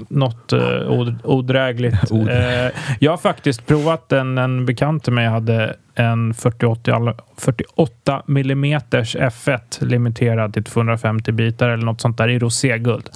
Något 0.09 0.53
eh, 0.53 0.61
od- 0.91 1.19
odrägligt. 1.25 2.11
eh, 2.11 2.71
jag 3.01 3.13
har 3.13 3.17
faktiskt 3.17 3.67
provat 3.67 4.13
en, 4.13 4.39
en 4.39 4.67
bekant 4.67 5.05
till 5.05 5.13
mig 5.13 5.27
hade 5.27 5.77
en 5.95 6.35
48, 6.35 6.95
alla- 6.95 7.15
48 7.37 8.23
mm 8.29 8.65
F1 8.65 9.59
limiterad 9.85 10.53
till 10.53 10.65
250 10.65 11.33
bitar 11.33 11.69
eller 11.69 11.85
något 11.85 12.01
sånt 12.01 12.19
där 12.19 12.29
i 12.29 12.39
roséguld. 12.39 13.11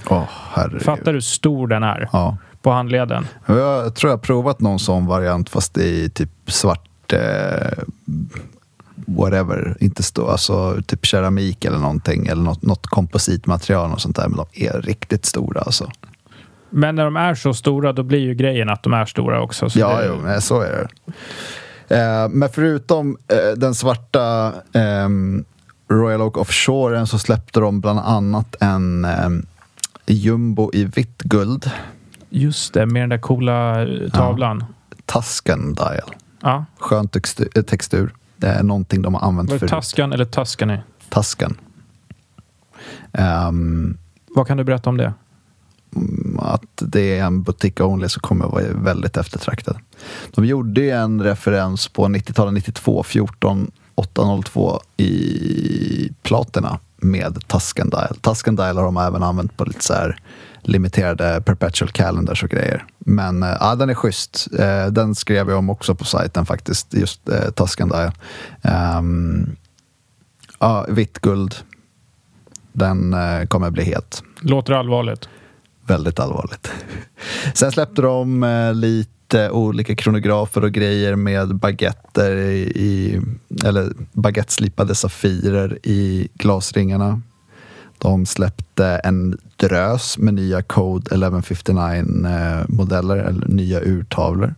Herregud. 0.55 0.83
Fattar 0.83 1.05
du 1.05 1.12
hur 1.12 1.20
stor 1.20 1.66
den 1.68 1.83
är 1.83 2.09
Ja. 2.12 2.37
på 2.62 2.70
handleden? 2.70 3.27
Jag 3.46 3.94
tror 3.94 4.11
jag 4.11 4.16
har 4.16 4.22
provat 4.22 4.61
någon 4.61 4.79
sån 4.79 5.07
variant 5.07 5.51
fast 5.51 5.79
i 5.79 6.11
typ 6.11 6.31
svart 6.46 7.12
eh, 7.12 7.18
whatever, 9.06 9.76
inte 9.80 10.02
stå, 10.02 10.28
alltså 10.28 10.82
typ 10.87 11.06
keramik 11.06 11.64
eller 11.64 11.78
någonting 11.78 12.26
eller 12.26 12.42
något, 12.42 12.62
något 12.62 12.87
kompositmaterial 12.87 13.92
och 13.92 14.00
sånt 14.00 14.16
där. 14.16 14.28
Men 14.28 14.37
de 14.37 14.64
är 14.66 14.82
riktigt 14.82 15.24
stora 15.24 15.61
alltså. 15.61 15.90
Men 16.70 16.94
när 16.94 17.04
de 17.04 17.16
är 17.16 17.34
så 17.34 17.54
stora, 17.54 17.92
då 17.92 18.02
blir 18.02 18.18
ju 18.18 18.34
grejen 18.34 18.68
att 18.68 18.82
de 18.82 18.92
är 18.92 19.04
stora 19.04 19.42
också. 19.42 19.70
Så 19.70 19.78
Ja, 19.78 20.00
det, 20.00 20.06
jo, 20.06 20.14
nej, 20.24 20.42
så 20.42 20.61
är 20.61 20.70
det. 20.70 20.88
Eh, 21.96 22.28
men 22.28 22.48
förutom 22.48 23.18
eh, 23.28 23.58
den 23.58 23.74
svarta 23.74 24.52
ehm, 24.72 25.44
Royal 25.90 26.22
Oak 26.22 26.37
Offshoren 26.37 27.06
så 27.06 27.18
släppte 27.18 27.61
de 27.61 27.80
bland 27.80 27.98
annat 27.98 28.56
en 28.61 29.04
ehm, 29.04 29.46
jumbo 30.06 30.70
i 30.72 30.84
vitt 30.84 31.22
guld, 31.22 31.70
Just 32.30 32.74
det, 32.74 32.87
med 32.87 33.02
den 33.02 33.08
där 33.08 33.18
coola 33.18 33.82
eh, 33.82 34.11
tavlan. 34.11 34.64
Tuscan 35.06 35.74
Dial. 35.74 36.14
Ja. 36.40 36.64
Skön 36.78 37.08
textur. 37.08 38.14
Det 38.38 38.48
är 38.48 38.62
någonting 38.62 39.03
de 39.03 39.14
har 39.14 39.20
använt 39.29 39.51
förut. 39.51 39.70
Tuscan 39.70 40.12
eller 40.12 40.24
Tuscany? 40.24 40.77
Tuscan. 41.11 41.57
Ehm, 43.12 43.98
Vad 44.29 44.46
kan 44.46 44.57
du 44.57 44.64
berätta 44.64 44.90
om 44.90 44.96
det? 44.96 45.12
att 46.38 46.62
det 46.77 47.18
är 47.18 47.24
en 47.24 47.42
butik 47.42 47.81
only 47.81 48.09
så 48.09 48.20
kommer 48.20 48.46
vara 48.46 48.64
väldigt 48.74 49.16
eftertraktad. 49.16 49.77
De 50.35 50.44
gjorde 50.44 50.81
ju 50.81 50.90
en 50.90 51.22
referens 51.22 51.88
på 51.88 52.07
90-talet 52.07 52.55
92, 52.55 53.03
14 53.03 53.70
802 53.94 54.81
i 54.96 56.11
platina 56.22 56.79
med 56.96 57.48
Tuscan 57.48 57.90
Dial. 57.90 58.16
Tuscan 58.20 58.57
Dial 58.57 58.77
har 58.77 58.85
de 58.85 58.96
även 58.96 59.22
använt 59.22 59.57
på 59.57 59.64
lite 59.64 59.85
så 59.85 59.92
här 59.94 60.20
limiterade 60.68 61.40
perpetual 61.40 61.90
calendars 61.90 62.42
och 62.42 62.50
grejer. 62.50 62.85
Men 62.98 63.42
eh, 63.42 63.57
ja, 63.61 63.74
den 63.74 63.90
är 63.90 63.94
schysst. 63.94 64.48
Eh, 64.59 64.87
Den 64.87 65.14
skrev 65.14 65.48
jag 65.50 65.59
om 65.59 65.70
också 65.70 65.94
på 65.94 66.04
sajten 66.04 66.46
faktiskt, 66.46 66.94
just 66.94 67.28
eh, 67.28 67.50
Tuscan 67.50 67.88
Dial. 67.88 68.12
Ehm, 68.62 69.57
ja, 70.59 70.87
vitt 70.88 71.18
guld. 71.18 71.54
Den 72.72 73.14
eh, 73.14 73.44
kommer 73.46 73.70
bli 73.70 73.85
het. 73.85 74.22
Låter 74.40 74.72
allvarligt. 74.72 75.28
Väldigt 75.87 76.20
allvarligt. 76.20 76.70
Sen 77.54 77.72
släppte 77.72 78.02
de 78.02 78.42
eh, 78.42 78.74
lite 78.74 79.50
olika 79.50 79.96
kronografer 79.96 80.64
och 80.64 80.72
grejer 80.72 81.16
med 81.16 81.57
baguetter 81.57 82.37
i, 82.37 82.61
i 82.61 83.20
eller 83.64 83.92
baguetteslipade 84.12 84.94
safirer 84.94 85.78
i 85.83 86.28
glasringarna. 86.35 87.22
De 87.98 88.26
släppte 88.26 88.87
en 88.87 89.38
drös 89.56 90.18
med 90.18 90.34
nya 90.34 90.62
Code 90.62 91.11
1159-modeller, 91.11 93.16
eller 93.16 93.46
nya 93.46 93.80
urtavlor. 93.80 94.54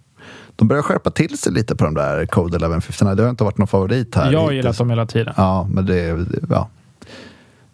De 0.57 0.69
börjar 0.69 0.83
skärpa 0.83 1.11
till 1.11 1.39
sig 1.39 1.53
lite 1.53 1.77
på 1.77 1.85
de 1.85 1.95
där 1.95 2.27
Code 2.27 2.57
1159. 2.57 3.15
Det 3.15 3.23
har 3.23 3.31
inte 3.31 3.45
varit 3.45 3.59
någon 3.59 3.69
favorit 3.69 4.15
här. 4.15 4.33
Jag 4.33 4.41
har 4.41 4.53
gillat 4.53 4.79
dem 4.79 4.91
hela 4.91 5.07
tiden. 5.07 5.35
Ja, 5.37 5.69
men 5.71 5.87
det 5.87 6.01
är... 6.01 6.27
Ja. 6.51 6.69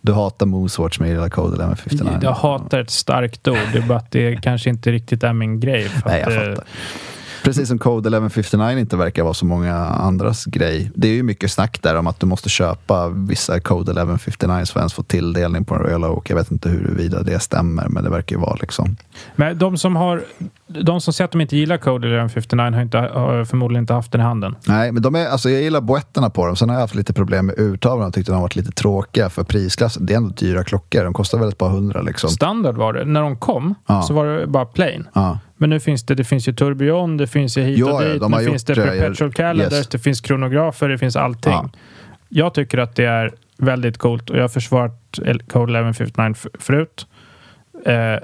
Du 0.01 0.13
hatar 0.13 0.47
Moonswatch 0.47 0.99
men 0.99 1.09
jag 1.09 1.15
gillar 1.15 1.29
Code 1.29 1.49
1159. 1.49 2.19
Jag 2.23 2.33
hatar 2.33 2.81
ett 2.81 2.91
starkt 2.91 3.49
ord. 3.49 3.59
Det 3.73 3.79
är 3.79 3.83
bara 3.83 3.99
att 3.99 4.11
det 4.11 4.43
kanske 4.43 4.71
inte 4.71 4.93
riktigt 4.93 5.23
är 5.23 5.33
min 5.33 5.61
grej. 5.61 5.89
För 5.89 6.09
Nej, 6.09 6.21
jag 6.21 6.33
eh, 6.33 6.39
fattar. 6.39 6.65
Precis 7.47 7.69
som 7.69 7.79
Code 7.79 8.09
1159 8.09 8.79
inte 8.79 8.97
verkar 8.97 9.23
vara 9.23 9.35
så 9.35 9.47
många 9.47 9.75
andras 9.77 10.45
grej. 10.45 10.91
Det 10.95 11.09
är 11.09 11.13
ju 11.13 11.23
mycket 11.23 11.51
snack 11.51 11.79
där 11.83 11.97
om 11.97 12.07
att 12.07 12.21
du 12.21 12.27
måste 12.27 12.49
köpa 12.49 13.09
vissa 13.09 13.61
Code 13.61 13.91
1159 13.91 14.65
för 14.65 14.79
att 14.81 14.83
ens 14.83 14.93
få 14.95 15.03
tilldelning 15.03 15.65
på 15.65 15.75
en 15.75 15.81
Royal 15.81 16.05
Oak. 16.05 16.31
Jag 16.31 16.37
vet 16.37 16.51
inte 16.51 16.69
huruvida 16.69 17.23
det 17.23 17.41
stämmer, 17.41 17.89
men 17.89 18.05
det 18.05 18.11
verkar 18.11 18.37
ju 18.37 18.43
vara 18.43 18.57
liksom. 18.61 18.97
Men 19.37 19.59
de 19.59 19.77
som, 19.77 19.97
har, 19.97 20.23
de 20.67 21.01
som 21.01 21.13
säger 21.13 21.25
att 21.25 21.33
de 21.33 21.41
inte 21.41 21.57
gillar 21.57 21.77
Code 21.77 22.07
1159 22.07 22.73
har, 22.75 22.83
inte, 22.83 22.99
har 22.99 23.45
förmodligen 23.45 23.83
inte 23.83 23.95
haft 23.95 24.13
den 24.13 24.21
i 24.21 24.25
handen. 24.25 24.57
Nej, 24.67 24.93
men 24.93 25.03
de 25.03 25.15
är, 25.15 25.29
alltså 25.29 25.51
jag 25.51 25.63
gillar 25.63 25.81
boetterna 25.81 26.31
på 26.31 26.47
dem. 26.47 26.57
Sen 26.57 26.69
har 26.69 26.77
jag 26.77 26.81
haft 26.81 26.95
lite 26.95 27.13
problem 27.13 27.47
med 27.47 27.55
urtavlorna. 27.59 28.07
Jag 28.07 28.15
tyckte 28.15 28.33
de 28.33 28.41
varit 28.41 28.57
lite 28.57 28.73
tråkiga 28.73 29.31
för 29.31 29.45
prisklassen. 29.45 30.07
Det 30.07 30.13
är 30.13 30.17
ändå 30.17 30.31
dyra 30.31 30.65
klockor. 30.65 31.05
De 31.05 31.13
kostar 31.13 31.39
väl 31.39 31.49
ett 31.49 31.59
par 31.59 31.69
hundra 31.69 32.03
liksom. 32.03 32.31
Standard 32.31 32.77
var 32.77 32.93
det. 32.93 33.05
När 33.05 33.23
de 33.23 33.37
kom 33.37 33.75
Ja. 33.87 34.03
så 34.03 34.15
var 34.15 34.27
det 34.27 34.47
bara 34.47 34.65
plain. 34.65 35.09
Ja. 35.15 35.39
Men 35.57 35.71
nu 35.71 35.81
finns 35.81 36.07
det, 36.07 36.15
det 36.15 36.25
finns 36.25 36.49
ju 36.49 36.53
tourbillon, 36.53 37.17
det 37.17 37.27
finns 37.27 37.59
ju 37.59 37.63
hit 37.63 37.85
och 37.85 37.91
ja, 37.91 38.01
dit, 38.01 38.21
de 38.21 38.31
nu 38.31 38.39
finns 38.45 38.65
det 38.65 38.73
gjort, 38.75 38.87
eh, 38.87 38.93
perpetual 39.01 39.33
calendars, 39.33 39.73
yes. 39.73 39.89
det 39.89 39.99
finns 39.99 40.21
kronografer, 40.21 40.89
det 40.89 40.99
finns 40.99 41.17
allting. 41.17 41.53
Ja. 41.53 41.71
Jag 42.29 42.55
tycker 42.55 42.79
att 42.79 42.97
det 42.97 43.05
är 43.05 43.33
väldigt 43.59 43.99
coolt 43.99 44.31
och 44.31 44.37
jag 44.37 44.43
har 44.43 44.49
försvarat 44.49 44.93
Code 45.49 45.73
1159 45.79 46.33
f- 46.37 46.47
förut. 46.59 47.07
Eh, 47.87 48.17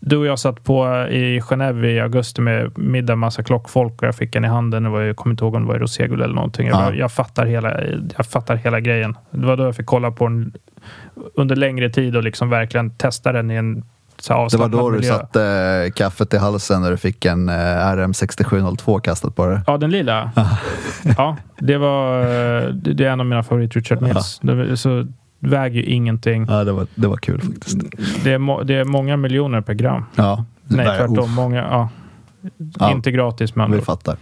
du 0.00 0.16
och 0.16 0.26
jag 0.26 0.38
satt 0.38 0.64
på 0.64 0.86
i 1.10 1.40
Genève 1.40 1.84
i 1.84 2.00
augusti 2.00 2.40
med 2.40 2.78
middag, 2.78 3.16
massa 3.16 3.42
klockfolk 3.42 4.02
och 4.02 4.08
jag 4.08 4.16
fick 4.16 4.36
en 4.36 4.44
i 4.44 4.48
handen. 4.48 4.82
Det 4.82 4.88
var, 4.88 5.00
jag 5.00 5.16
kommer 5.16 5.32
inte 5.32 5.44
ihåg 5.44 5.54
om 5.54 5.62
det 5.62 5.68
var 5.68 5.76
i 5.76 5.78
roséguld 5.78 6.22
eller 6.22 6.34
någonting. 6.34 6.66
Jag, 6.68 6.76
bara, 6.76 6.94
jag, 6.94 7.12
fattar 7.12 7.46
hela, 7.46 7.80
jag 8.16 8.26
fattar 8.26 8.56
hela 8.56 8.80
grejen. 8.80 9.16
Det 9.30 9.46
var 9.46 9.56
då 9.56 9.64
jag 9.64 9.76
fick 9.76 9.86
kolla 9.86 10.10
på 10.10 10.28
den 10.28 10.52
under 11.34 11.56
längre 11.56 11.90
tid 11.90 12.16
och 12.16 12.22
liksom 12.24 12.50
verkligen 12.50 12.90
testa 12.90 13.32
den 13.32 13.50
i 13.50 13.54
en 13.54 13.84
så 14.18 14.32
här 14.34 14.48
Det 14.50 14.56
var 14.56 14.68
då 14.68 14.90
du 14.90 14.96
miljö. 14.96 15.12
satte 15.12 15.42
eh, 15.44 15.90
kaffet 15.92 16.34
i 16.34 16.36
halsen 16.38 16.82
när 16.82 16.90
du 16.90 16.96
fick 16.96 17.24
en 17.24 17.48
eh, 17.48 17.52
RM6702 17.52 19.00
kastat 19.00 19.36
på 19.36 19.46
dig. 19.46 19.60
Ja, 19.66 19.76
den 19.78 19.90
lila. 19.90 20.30
ja, 21.18 21.36
det 21.58 21.78
var 21.78 22.20
eh, 22.20 22.68
det 22.68 22.92
det 22.94 23.04
är 23.04 23.10
en 23.10 23.20
av 23.20 23.26
mina 23.26 23.42
favorit 23.42 23.76
Richard 23.76 24.02
Mills. 24.02 24.38
Det, 24.42 24.76
så 24.76 25.06
väger 25.38 25.80
ju 25.80 25.86
ingenting. 25.86 26.46
Ja, 26.48 26.64
det 26.64 26.72
var, 26.72 26.86
det 26.94 27.06
var 27.06 27.16
kul 27.16 27.40
faktiskt. 27.40 27.78
Det 28.24 28.32
är, 28.32 28.38
må, 28.38 28.62
det 28.62 28.74
är 28.74 28.84
många 28.84 29.16
miljoner 29.16 29.60
per 29.60 29.74
gram. 29.74 30.04
Ja, 30.14 30.44
Nej, 30.64 30.86
Nej, 30.86 30.98
tvärtom. 30.98 31.18
uff. 31.18 31.30
Många, 31.30 31.58
ja. 31.58 31.88
Ja. 32.78 32.90
Inte 32.92 33.10
gratis 33.10 33.54
men 33.54 33.72
Vi 33.72 33.80
fattar. 33.80 34.16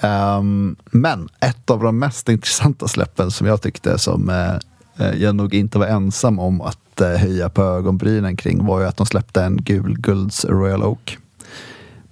Ehm, 0.00 0.76
men 0.90 1.28
ett 1.40 1.70
av 1.70 1.82
de 1.82 1.98
mest 1.98 2.28
intressanta 2.28 2.88
släppen 2.88 3.30
som 3.30 3.46
jag 3.46 3.62
tyckte 3.62 3.98
som 3.98 4.28
eh, 4.30 4.54
jag 4.96 5.34
nog 5.36 5.54
inte 5.54 5.78
var 5.78 5.86
ensam 5.86 6.38
om 6.38 6.60
att 6.60 7.00
eh, 7.00 7.08
höja 7.08 7.48
på 7.48 7.62
ögonbrynen 7.62 8.36
kring 8.36 8.64
var 8.66 8.80
ju 8.80 8.86
att 8.86 8.96
de 8.96 9.06
släppte 9.06 9.42
en 9.42 9.56
gul 9.56 9.98
gulds 10.00 10.44
Royal 10.44 10.82
Oak. 10.82 11.18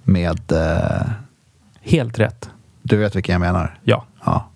Med, 0.03 0.51
eh, 0.51 1.07
Helt 1.81 2.19
rätt. 2.19 2.49
du 2.81 2.97
vet 2.97 3.15
vilken 3.15 3.33
jag 3.33 3.39
menar? 3.41 3.79
Ja. 3.83 4.05
Ja. 4.25 4.49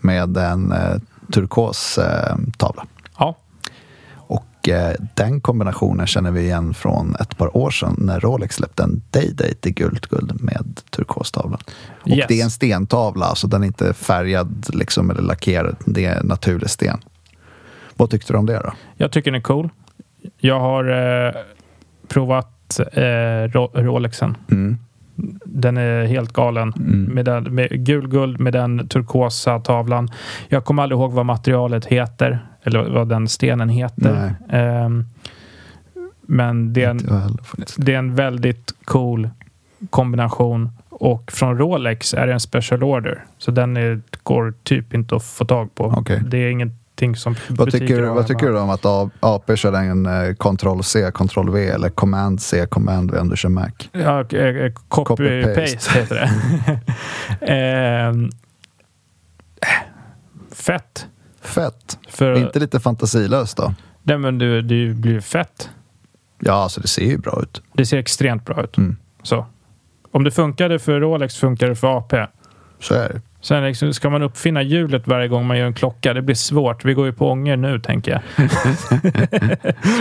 Med 0.00 0.36
en 0.36 0.72
eh, 0.72 0.96
turkos 1.32 1.98
eh, 1.98 2.36
tavla. 2.58 2.86
Ja. 3.18 3.36
Och 4.14 4.68
eh, 4.68 4.94
den 5.14 5.40
kombinationen 5.40 6.06
känner 6.06 6.30
vi 6.30 6.40
igen 6.40 6.74
från 6.74 7.16
ett 7.20 7.36
par 7.38 7.56
år 7.56 7.70
sedan 7.70 7.96
när 7.98 8.20
Rolex 8.20 8.54
släppte 8.56 8.82
en 8.82 9.02
Day-Date 9.10 9.68
i 9.68 9.70
gult 9.72 10.06
guld 10.06 10.42
med 10.42 10.80
turkostavlan. 10.90 11.60
Och 12.02 12.08
Yes. 12.08 12.24
det 12.28 12.40
är 12.40 12.44
en 12.44 12.50
stentavla, 12.50 13.34
så 13.34 13.46
den 13.46 13.62
är 13.62 13.66
inte 13.66 13.92
färgad 13.94 14.66
liksom, 14.74 15.10
eller 15.10 15.22
lackerad. 15.22 15.76
Det 15.84 16.04
är 16.04 16.22
naturlig 16.22 16.70
sten. 16.70 16.98
Vad 17.96 18.10
tyckte 18.10 18.32
du 18.32 18.36
om 18.38 18.46
det 18.46 18.58
då? 18.64 18.72
Jag 18.96 19.10
tycker 19.12 19.30
den 19.30 19.38
är 19.40 19.42
cool. 19.42 19.68
Jag 20.38 20.60
har 20.60 20.84
eh, 21.26 21.32
provat 22.08 22.80
eh, 22.92 23.02
Ro- 23.52 23.70
Rolexen. 23.74 24.36
Mm. 24.50 24.78
Den 25.44 25.76
är 25.76 26.04
helt 26.04 26.32
galen. 26.32 26.72
Med, 27.08 27.24
den, 27.24 27.54
med 27.54 27.84
gul 27.86 28.08
guld 28.08 28.40
med 28.40 28.52
den 28.52 28.88
turkosa 28.88 29.60
tavlan. 29.60 30.08
Jag 30.48 30.64
kommer 30.64 30.82
aldrig 30.82 30.98
ihåg 30.98 31.12
vad 31.12 31.26
materialet 31.26 31.84
heter. 31.86 32.38
Eller 32.62 32.84
vad 32.90 33.08
den 33.08 33.28
stenen 33.28 33.68
heter. 33.68 34.34
Ehm, 34.50 35.04
men 36.22 36.72
det 36.72 36.84
är, 36.84 36.90
en, 36.90 36.98
det 37.76 37.94
är 37.94 37.98
en 37.98 38.14
väldigt 38.14 38.74
cool 38.84 39.30
kombination. 39.90 40.70
Och 40.88 41.32
från 41.32 41.58
Rolex 41.58 42.14
är 42.14 42.26
det 42.26 42.32
en 42.32 42.40
special 42.40 42.82
order. 42.82 43.24
Så 43.38 43.50
den 43.50 43.76
är, 43.76 44.00
går 44.22 44.54
typ 44.62 44.94
inte 44.94 45.16
att 45.16 45.24
få 45.24 45.44
tag 45.44 45.74
på. 45.74 45.84
Okej. 45.84 46.22
Det 46.26 46.38
är 46.38 46.50
ingenting 47.02 47.16
som 47.16 47.36
Vad 47.48 47.72
tycker, 47.72 48.02
har 48.02 48.14
vad 48.14 48.26
tycker 48.26 48.46
du 48.46 48.58
om 48.58 48.70
att 48.70 48.84
AP 49.20 49.56
kör 49.56 49.72
en 49.72 50.06
eh, 50.06 50.34
Ctrl-C, 50.34 51.10
Ctrl-V 51.14 51.66
eller 51.68 51.88
Command-C, 51.88 52.66
Command-V 52.66 53.18
om 53.18 53.28
du 53.28 53.36
kör 53.36 53.48
Mac? 53.48 53.70
Ja, 53.92 54.20
eh, 54.20 54.46
eh, 54.46 54.72
copy-paste 54.88 55.04
Copy-paste. 55.16 55.98
heter 55.98 56.14
det. 56.14 56.80
Ehm, 57.52 58.30
fett. 60.52 61.06
Fett! 61.40 61.98
För, 62.08 62.34
Inte 62.38 62.58
lite 62.58 62.80
fantasilöst 62.80 63.56
då? 63.56 63.74
Nej, 64.02 64.18
men 64.18 64.38
det, 64.38 64.62
det 64.62 64.94
blir 64.94 65.20
fett. 65.20 65.70
Ja, 66.38 66.52
alltså 66.52 66.80
det 66.80 66.88
ser 66.88 67.04
ju 67.04 67.18
bra 67.18 67.42
ut. 67.42 67.62
Det 67.72 67.86
ser 67.86 67.98
extremt 67.98 68.44
bra 68.44 68.64
ut. 68.64 68.78
Mm. 68.78 68.96
Så. 69.22 69.46
Om 70.12 70.24
det 70.24 70.30
funkade 70.30 70.78
för 70.78 71.00
Rolex 71.00 71.36
funkar 71.36 71.68
det 71.68 71.76
för 71.76 71.98
AP. 71.98 72.26
Så 72.80 72.94
är 72.94 73.08
det. 73.08 73.20
Sen 73.46 73.64
liksom, 73.64 73.92
ska 73.94 74.10
man 74.10 74.22
uppfinna 74.22 74.62
hjulet 74.62 75.06
varje 75.06 75.28
gång 75.28 75.46
man 75.46 75.58
gör 75.58 75.66
en 75.66 75.74
klocka? 75.74 76.14
Det 76.14 76.22
blir 76.22 76.34
svårt. 76.34 76.84
Vi 76.84 76.94
går 76.94 77.06
ju 77.06 77.12
på 77.12 77.30
ånger 77.30 77.56
nu, 77.56 77.80
tänker 77.80 78.12
jag. 78.12 78.20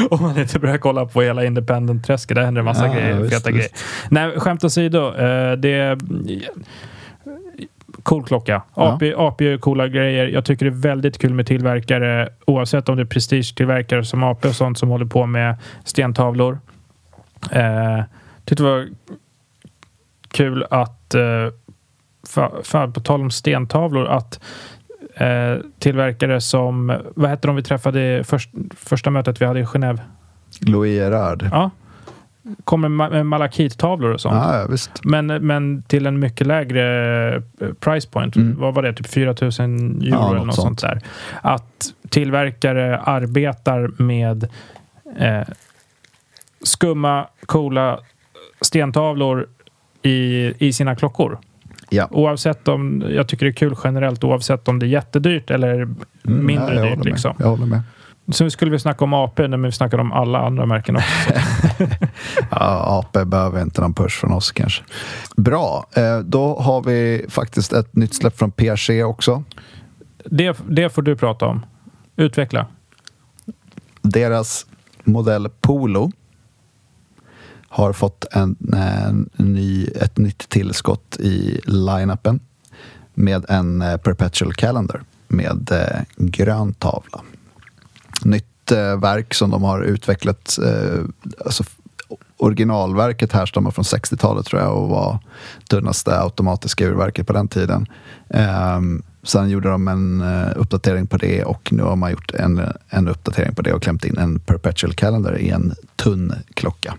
Om 0.12 0.22
man 0.22 0.40
inte 0.40 0.60
börjar 0.60 0.78
kolla 0.78 1.06
på 1.06 1.22
hela 1.22 1.46
Independent-träsket. 1.46 2.36
Där 2.36 2.44
händer 2.44 2.60
en 2.60 2.66
massa 2.66 2.88
Ja, 2.88 2.94
grejer, 2.94 3.20
visst, 3.20 3.34
feta 3.34 3.52
visst. 3.52 3.74
grejer. 3.74 4.30
Nej, 4.30 4.40
skämt 4.40 4.64
åsido. 4.64 5.16
Eh, 5.16 5.52
det 5.52 5.74
är... 5.74 5.98
Cool 8.04 8.24
klocka. 8.24 8.62
Ja. 8.76 8.94
AP, 8.94 9.14
AP 9.18 9.46
gör 9.46 9.58
coola 9.58 9.88
grejer. 9.88 10.28
Jag 10.28 10.46
tycker 10.46 10.66
det 10.66 10.72
är 10.72 10.82
väldigt 10.82 11.18
kul 11.18 11.34
med 11.34 11.48
tillverkare, 11.48 12.30
oavsett 12.46 12.90
om 12.90 12.96
det 12.96 13.02
är 13.02 13.06
prestigetillverkare 13.06 14.04
som 14.04 14.24
AP 14.24 14.48
och 14.48 14.56
sånt 14.56 14.78
som 14.80 14.90
håller 14.90 15.06
på 15.06 15.26
med 15.26 15.56
stentavlor. 15.84 16.60
Eh, 17.52 18.04
tyckte 18.46 18.64
det 18.64 18.70
var 18.70 18.88
kul 20.32 20.66
att, 20.70 21.16
eh, 21.16 21.22
fa- 22.28 22.64
fan, 22.64 22.94
på 22.94 23.00
tal 23.00 23.22
om 23.22 23.32
stentavlor, 23.32 24.06
att 24.08 24.40
eh, 25.16 25.56
tillverkare 25.80 26.42
som, 26.42 26.98
vad 27.16 27.30
hette 27.30 27.48
de 27.48 27.56
vi 27.56 27.64
träffade 27.64 28.24
först, 28.24 28.50
första 28.76 29.10
mötet 29.10 29.42
vi 29.42 29.46
hade 29.46 29.60
i 29.60 29.64
Genève? 29.66 30.00
Louis 30.62 30.96
Gerard. 30.98 31.50
Ja. 31.52 31.70
Kommer 32.64 32.90
med 32.90 33.26
malakittavlor 33.26 34.12
och 34.14 34.22
sånt. 34.22 34.36
Ja, 34.36 34.60
ja, 34.60 34.68
visst. 34.70 34.92
Men, 35.04 35.28
men 35.28 35.84
till 35.84 36.06
en 36.06 36.20
mycket 36.20 36.48
lägre 36.48 37.36
eh, 37.36 37.42
price 37.80 38.10
point. 38.10 38.36
Mm. 38.36 38.60
Vad 38.60 38.74
var 38.74 38.84
det? 38.84 38.94
Typ 38.94 39.08
4 39.08 39.26
000 39.42 39.52
euro 39.52 39.98
Ja, 40.02 40.30
eller 40.36 40.46
något 40.46 40.56
sånt 40.56 40.80
sånt. 40.80 40.82
där. 40.82 41.02
Att 41.42 41.86
tillverkare 42.10 43.00
arbetar 43.00 44.02
med 44.04 44.50
eh, 45.18 45.42
skumma, 46.64 47.28
coola 47.46 48.00
stentavlor 48.62 49.48
i, 50.02 50.54
i 50.68 50.74
sina 50.74 50.96
klockor. 50.96 51.38
Ja. 51.96 52.08
Oavsett 52.12 52.68
om, 52.68 53.04
jag 53.10 53.28
tycker 53.28 53.46
det 53.46 53.50
är 53.50 53.54
kul 53.54 53.76
generellt 53.84 54.24
oavsett 54.24 54.68
om 54.68 54.80
det 54.80 54.86
är 54.86 54.88
jättedyrt 54.88 55.52
eller 55.52 55.74
Mm, 56.28 56.46
mindre 56.46 56.76
jag 56.76 56.84
dyrt. 56.88 56.98
med. 56.98 57.06
Liksom. 57.06 57.36
Jag 57.40 57.48
håller 57.48 57.66
med. 57.66 57.82
Så 58.32 58.50
skulle 58.50 58.72
vi 58.72 58.80
snacka 58.80 59.04
om 59.06 59.14
AP 59.14 59.48
när 59.48 59.58
vi 59.58 59.72
snackade 59.72 60.02
om 60.02 60.12
alla 60.12 60.40
andra 60.40 60.66
märken 60.66 60.96
också. 60.96 61.34
Ja, 62.52 63.00
AP 63.00 63.26
behöver 63.26 63.62
inte 63.62 63.82
någon 63.82 63.94
push 63.94 64.20
från 64.20 64.32
oss 64.34 64.52
kanske. 64.52 64.84
Bra, 65.38 65.86
eh, 65.96 66.20
då 66.20 66.60
har 66.60 66.82
vi 66.84 67.26
faktiskt 67.30 67.74
ett 67.74 67.96
nytt 67.96 68.14
släpp 68.16 68.38
från 68.38 68.52
PRC 68.52 69.04
också. 69.04 69.44
det, 70.26 70.58
det 70.70 70.90
får 70.90 71.02
du 71.02 71.16
prata 71.16 71.46
om. 71.46 71.66
Utveckla. 72.16 72.66
Deras 74.02 74.66
modell 75.04 75.50
Polo 75.62 76.12
har 77.76 77.94
fått 77.94 78.26
en, 78.32 78.56
en 78.74 79.30
ny, 79.38 79.86
ett 79.86 80.18
nytt 80.18 80.50
tillskott 80.50 81.18
i 81.20 81.60
line-upen 81.66 82.40
med 83.14 83.46
en 83.50 83.82
eh, 83.82 83.98
perpetual 83.98 84.54
calendar 84.54 85.04
med 85.28 85.72
eh, 85.72 86.02
grön 86.18 86.74
tavla. 86.74 87.22
Nytt 88.24 88.72
eh, 88.72 89.00
verk 89.00 89.34
som 89.34 89.52
de 89.52 89.64
har 89.64 89.82
utvecklat. 89.82 90.58
Eh, 90.66 91.04
alltså, 91.46 91.64
originalverket 92.38 93.32
härstammar 93.32 93.72
från 93.72 93.84
60-talet 93.84 94.46
tror 94.46 94.62
jag 94.62 94.78
och 94.78 94.90
var 94.90 95.20
tunnaste 95.70 96.22
automatiska 96.22 96.86
urverket 96.86 97.28
på 97.28 97.34
den 97.34 97.48
tiden. 97.48 97.88
Eh, 98.30 98.82
sen 99.24 99.50
gjorde 99.50 99.70
de 99.70 99.88
en 99.88 100.22
eh, 100.22 100.52
uppdatering 100.56 101.08
på 101.08 101.18
det 101.18 101.44
och 101.44 101.74
nu 101.74 101.84
har 101.84 101.96
man 101.96 102.12
gjort 102.12 102.32
en, 102.34 102.62
en 102.90 103.08
uppdatering 103.08 103.56
på 103.56 103.62
det 103.62 103.74
och 103.74 103.84
klämt 103.84 104.06
in 104.06 104.18
en 104.18 104.40
perpetual 104.40 104.94
calendar 104.94 105.38
i 105.38 105.50
en 105.50 105.74
tunn 105.96 106.34
klocka. 106.54 106.96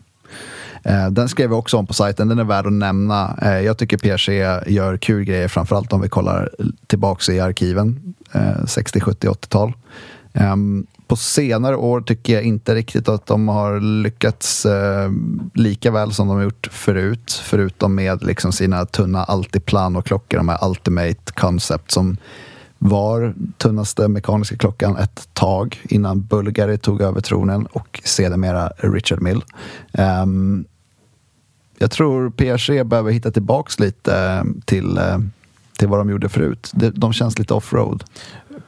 Eh, 0.83 1.11
den 1.11 1.29
skrev 1.29 1.51
jag 1.51 1.59
också 1.59 1.77
om 1.77 1.87
på 1.87 1.95
sajten. 1.95 2.29
Den 2.29 2.39
är 2.39 2.45
värd 2.45 2.67
att 2.67 2.73
nämna. 2.73 3.39
Eh, 3.43 3.61
jag 3.61 3.79
tycker 3.79 3.99
PRC 3.99 4.29
gör 4.67 4.97
kul 4.97 5.25
grejer, 5.25 5.49
framförallt 5.49 5.93
om 5.93 6.01
vi 6.01 6.09
kollar 6.09 6.51
tillbaka 6.87 7.33
i 7.33 7.41
arkiven. 7.41 8.15
60, 8.67 9.01
70, 9.01 9.29
80-tal. 9.29 9.73
På 11.07 11.17
senare 11.17 11.77
år 11.77 12.01
tycker 12.01 12.33
jag 12.35 12.43
inte 12.43 12.75
riktigt 12.75 13.09
att 13.09 13.27
de 13.27 13.49
har 13.49 13.81
lyckats 13.81 14.67
eh, 14.67 15.11
lika 15.55 15.91
väl 15.91 16.13
som 16.13 16.29
de 16.29 16.37
har 16.37 16.45
gjort 16.45 16.69
förut. 16.73 17.43
Förutom 17.45 17.95
med 17.95 18.25
liksom 18.25 18.53
sina 18.53 18.87
tunna 18.87 19.25
Altiplan-klockor, 19.25 20.37
de 20.37 20.49
här 20.49 20.69
Ultimate 20.69 21.33
Concept 21.35 21.91
som 21.91 22.17
var 22.89 23.35
tunnaste 23.57 24.09
mekaniska 24.09 24.57
klockan 24.57 24.97
ett 24.97 25.29
tag 25.33 25.81
innan 25.85 26.23
Bulgari 26.23 26.79
tog 26.79 27.01
över 27.01 27.21
tronen 27.21 27.67
och 27.67 28.01
sedermera 28.05 28.69
Richard 28.77 29.23
Mill. 29.23 29.43
Ehm, 29.93 30.65
jag 31.79 31.91
tror 31.91 32.31
PRC 32.31 32.85
behöver 32.85 33.13
hitta 33.13 33.31
tillbaks 33.31 33.81
lite 33.81 34.19
eh, 34.19 34.45
till, 34.65 34.99
eh, 34.99 35.19
till 35.79 35.89
vad 35.89 36.01
de 36.01 36.11
gjorde 36.11 36.29
förut. 36.29 36.71
De, 36.75 36.91
de 36.91 37.13
känns 37.13 37.39
lite 37.39 37.55
offroad. 37.55 38.05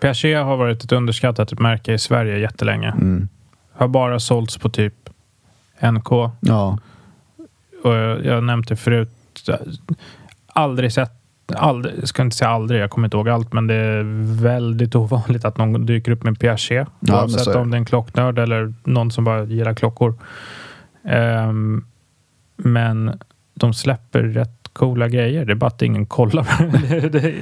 Piaget 0.01 0.45
har 0.45 0.57
varit 0.57 0.85
ett 0.85 0.93
underskattat 0.93 1.59
märke 1.59 1.93
i 1.93 1.99
Sverige 1.99 2.39
jättelänge. 2.39 2.89
Mm. 2.89 3.29
Har 3.73 3.89
bara 3.89 4.21
sålts 4.21 4.59
på 4.59 4.69
typ 4.69 4.95
NK. 5.81 6.11
Ja, 6.41 6.79
Och 7.85 7.95
jag, 7.95 8.25
jag 8.25 8.45
nämnt 8.45 8.69
det 8.69 8.77
förut. 8.77 9.11
Aldrig 10.47 10.93
sett, 10.93 11.13
aldrig, 11.57 11.95
jag 12.01 12.09
ska 12.09 12.23
inte 12.23 12.37
säga 12.37 12.51
aldrig, 12.51 12.81
jag 12.83 12.91
kommer 12.91 13.07
inte 13.07 13.17
ihåg 13.17 13.29
allt, 13.29 13.53
men 13.53 13.67
det 13.67 13.75
är 13.75 14.03
väldigt 14.43 14.95
ovanligt 14.95 15.45
att 15.45 15.57
någon 15.57 15.87
dyker 15.87 16.13
upp 16.13 16.23
med 16.25 16.41
Piaget. 16.41 16.89
Ja, 17.01 17.21
oavsett 17.23 17.55
om 17.57 17.71
det 17.71 17.75
är 17.77 17.79
en 17.79 17.85
klocknörd 17.85 18.39
eller 18.39 18.75
någon 18.85 19.11
som 19.11 19.25
bara 19.25 19.45
gillar 19.45 19.75
klockor. 19.75 20.15
Ehm, 21.05 21.85
men 22.57 23.19
de 23.55 23.75
släpper 23.75 24.23
rätt 24.23 24.69
coola 24.73 25.09
grejer. 25.09 25.45
Det 25.45 25.53
är 25.53 25.55
bara 25.55 25.67
att 25.67 25.83
ingen 25.83 26.07
kollar. 26.07 26.47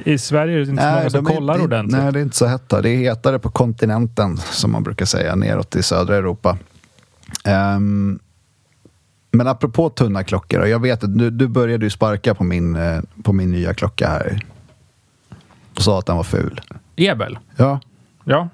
I 0.09 0.19
Sverige 0.19 0.55
är 0.61 0.64
det 0.64 0.71
inte 0.71 0.83
så 0.83 0.88
många 0.90 1.11
som 1.11 1.25
kollar 1.25 1.55
inte- 1.55 1.64
ordentligt. 1.64 2.03
Nej, 2.03 2.12
det 2.12 2.19
är 2.19 2.23
inte 2.23 2.37
så 2.37 2.47
hett. 2.47 2.69
Det 2.69 2.90
är 2.90 2.97
hetare 2.97 3.38
på 3.38 3.51
kontinenten, 3.51 4.37
som 4.37 4.73
man 4.73 4.83
brukar 4.83 5.05
säga, 5.07 5.35
neråt 5.35 5.77
i 5.77 5.83
södra 5.83 6.16
Europa. 6.16 6.59
Ehm, 7.45 8.19
men 9.37 9.46
apropå 9.49 9.88
tunna 9.90 10.25
klockor, 10.25 10.66
jag 10.66 10.79
vet 10.83 11.05
att 11.05 11.18
du, 11.18 11.31
du 11.31 11.49
började 11.49 11.85
ju 11.87 11.90
sparka 11.90 12.35
på 12.35 12.44
min, 12.44 12.77
eh, 12.77 13.01
på 13.22 13.33
min 13.33 13.51
nya 13.53 13.75
klocka 13.75 14.09
här. 14.09 14.40
Och 15.77 15.83
sa 15.83 15.99
att 15.99 16.07
den 16.07 16.16
var 16.16 16.25
ful. 16.25 16.61
Ebel. 16.96 17.38
Ja, 17.57 17.81
Ja. 18.25 18.49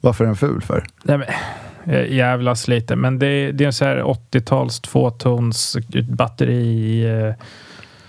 varför 0.00 0.24
är 0.24 0.26
den 0.28 0.36
ful 0.36 0.62
för? 0.62 0.86
Nej, 1.02 1.18
men, 1.18 1.26
jag 1.94 2.08
jävlas 2.08 2.68
lite, 2.68 2.96
men 2.96 3.18
det, 3.18 3.26
är- 3.26 3.52
det 3.52 3.64
är 3.64 3.66
en 3.66 3.72
så 3.72 3.84
här 3.84 4.02
80-tals 4.02 4.80
tvåtons 4.80 5.76
batteri 6.08 7.04
eh, 7.28 7.34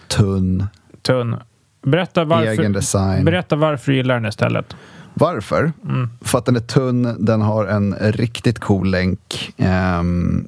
Tunn, 0.08 0.68
tunn. 1.02 1.36
Berätta 1.82 2.22
egen 2.22 2.30
varför, 2.30 2.70
design. 2.70 3.26
berätta 3.26 3.56
varför 3.56 3.92
du 3.92 3.98
gillar 3.98 4.16
den 4.16 4.26
istället. 4.26 4.76
Varför? 5.20 5.72
Mm. 5.84 6.10
För 6.22 6.38
att 6.38 6.46
den 6.46 6.56
är 6.56 6.60
tunn, 6.60 7.26
den 7.26 7.42
har 7.42 7.66
en 7.66 7.96
riktigt 8.00 8.60
cool 8.60 8.90
länk. 8.92 9.54
ehm, 9.58 10.48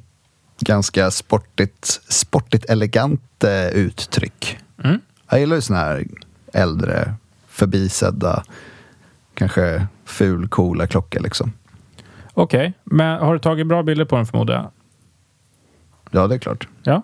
ganska 0.60 1.10
sportigt, 1.10 2.00
sportigt 2.08 2.70
elegant 2.70 3.44
eh, 3.44 3.66
uttryck. 3.68 4.58
Mm. 4.84 5.00
Jag 5.30 5.40
gillar 5.40 5.56
ju 5.56 5.62
såna 5.62 5.78
här 5.78 6.06
äldre, 6.52 7.14
förbisedda, 7.48 8.44
kanske 9.34 9.86
ful, 10.04 10.48
coola 10.48 10.86
klockor 10.86 11.20
liksom. 11.20 11.52
Okej, 12.34 12.72
men 12.84 13.18
har 13.20 13.32
du 13.32 13.38
tagit 13.38 13.66
bra 13.66 13.82
bilder 13.82 14.04
på 14.04 14.16
den 14.16 14.26
förmodar 14.26 14.54
jag? 14.54 14.70
Ja, 16.10 16.26
det 16.26 16.34
är 16.34 16.38
klart. 16.38 16.68
Ja. 16.82 17.02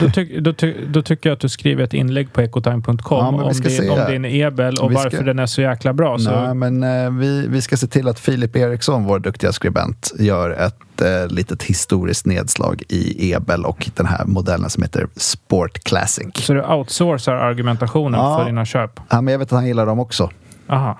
Då, 0.00 0.10
tyck, 0.10 0.38
då, 0.40 0.52
ty, 0.52 0.74
då 0.86 1.02
tycker 1.02 1.28
jag 1.30 1.34
att 1.34 1.40
du 1.40 1.48
skriver 1.48 1.84
ett 1.84 1.94
inlägg 1.94 2.32
på 2.32 2.40
ecotime.com 2.40 2.96
Ja, 3.10 3.26
om, 3.28 3.52
din, 3.62 3.90
om 3.90 3.98
din 4.10 4.24
Ebel 4.24 4.74
och 4.78 4.90
Vi 4.90 4.94
ska- 4.94 5.02
varför 5.04 5.24
den 5.24 5.38
är 5.38 5.46
så 5.46 5.60
jäkla 5.62 5.92
bra. 5.92 6.18
Så, 6.18 6.30
Nej, 6.40 6.54
men 6.54 6.82
eh, 6.82 7.10
vi, 7.10 7.46
vi 7.48 7.62
ska 7.62 7.76
se 7.76 7.86
till 7.86 8.08
att 8.08 8.20
Filip 8.20 8.56
Eriksson, 8.56 9.04
vår 9.04 9.18
duktiga 9.18 9.52
skribent, 9.52 10.12
gör 10.18 10.50
ett 10.50 11.00
eh, 11.00 11.26
litet 11.28 11.62
historiskt 11.62 12.26
nedslag 12.26 12.82
i 12.88 13.32
Ebel 13.32 13.64
och 13.64 13.90
den 13.94 14.06
här 14.06 14.24
modellen 14.24 14.70
som 14.70 14.82
heter 14.82 15.06
Sport 15.16 15.78
Classic. 15.84 16.26
så 16.34 16.54
du 16.54 16.62
outsourcar 16.64 17.32
argumentationen 17.34 18.20
Ja. 18.20 18.38
för 18.38 18.44
dina 18.46 18.64
köp? 18.64 19.00
Ja, 19.10 19.20
men 19.20 19.32
jag 19.32 19.38
vet 19.38 19.48
att 19.52 19.56
han 19.58 19.66
gillar 19.66 19.86
dem 19.86 19.98
också. 20.00 20.30
Aha. 20.68 20.98